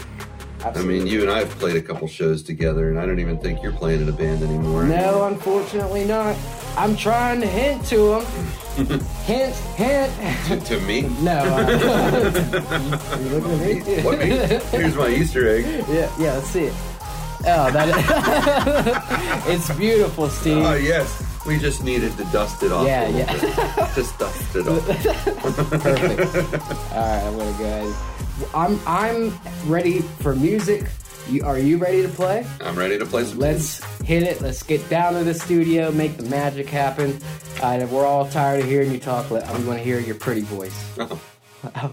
I 0.65 0.81
mean, 0.83 1.07
you 1.07 1.21
and 1.21 1.31
I 1.31 1.41
have 1.41 1.51
played 1.59 1.77
a 1.77 1.83
couple 1.83 2.09
shows 2.09 2.43
together, 2.43 2.89
and 2.89 2.99
I 2.99 3.05
don't 3.05 3.21
even 3.21 3.39
think 3.39 3.63
you're 3.63 3.73
playing 3.73 4.01
in 4.01 4.09
a 4.09 4.13
band 4.13 4.43
anymore. 4.43 4.85
No, 4.85 5.25
unfortunately 5.27 6.07
not. 6.07 6.35
I'm 6.77 6.97
trying 6.97 7.41
to 7.41 7.47
hint 7.47 7.87
to 7.87 8.21
him. 8.21 8.27
hint, 9.25 9.55
hint. 9.55 10.67
to 10.67 10.81
me. 10.81 11.03
no. 11.23 11.37
Uh, 12.67 13.19
you 13.21 13.29
looking 13.31 13.53
at 13.53 13.87
me? 13.87 14.03
What 14.03 14.19
me? 14.19 14.27
Here's 14.27 14.95
my 14.95 15.09
Easter 15.09 15.49
egg. 15.49 15.65
Yeah, 15.89 16.11
yeah. 16.19 16.35
Let's 16.35 16.49
see 16.49 16.65
it. 16.65 16.75
Oh, 17.49 17.71
that 17.71 17.89
is, 19.47 19.55
it's 19.71 19.79
beautiful, 19.79 20.29
Steve. 20.29 20.65
Oh 20.65 20.75
yes, 20.75 21.23
we 21.47 21.59
just 21.59 21.85
needed 21.85 22.17
to 22.17 22.25
dust 22.25 22.63
it 22.63 22.73
off. 22.73 22.87
Yeah, 22.87 23.03
a 23.03 23.11
yeah. 23.11 23.33
bit. 23.33 23.95
just 23.95 24.19
dust 24.19 24.57
it 24.57 24.67
off. 24.67 24.85
Perfect. 25.83 26.35
All 26.93 27.01
right, 27.01 27.23
I'm 27.23 27.37
gonna 27.39 27.59
go 27.59 27.65
ahead. 27.65 27.95
I'm 28.55 28.81
I'm 28.87 29.39
ready 29.71 30.01
for 30.01 30.35
music. 30.35 30.87
You, 31.29 31.45
are 31.45 31.59
you 31.59 31.79
ready 31.79 32.03
to 32.03 32.09
play? 32.09 32.47
I'm 32.61 32.77
ready 32.77 32.99
to 32.99 33.07
play 33.07 33.25
some. 33.25 33.39
Let's 33.39 33.83
hit 34.03 34.23
it. 34.23 34.41
Let's 34.41 34.63
get 34.63 34.89
down 34.89 35.15
to 35.15 35.25
the 35.25 35.35
studio, 35.35 35.91
make 35.91 36.17
the 36.17 36.23
magic 36.25 36.69
happen. 36.69 37.19
Uh, 37.61 37.87
we're 37.91 38.07
all 38.07 38.29
tired 38.29 38.61
of 38.61 38.67
hearing 38.67 38.93
you 38.93 38.99
talk. 39.01 39.29
We 39.31 39.39
want 39.39 39.65
to 39.65 39.79
hear 39.79 39.99
your 39.99 40.15
pretty 40.17 40.43
voice. 40.43 40.95
tunes. 40.95 41.13
Oh, 41.75 41.93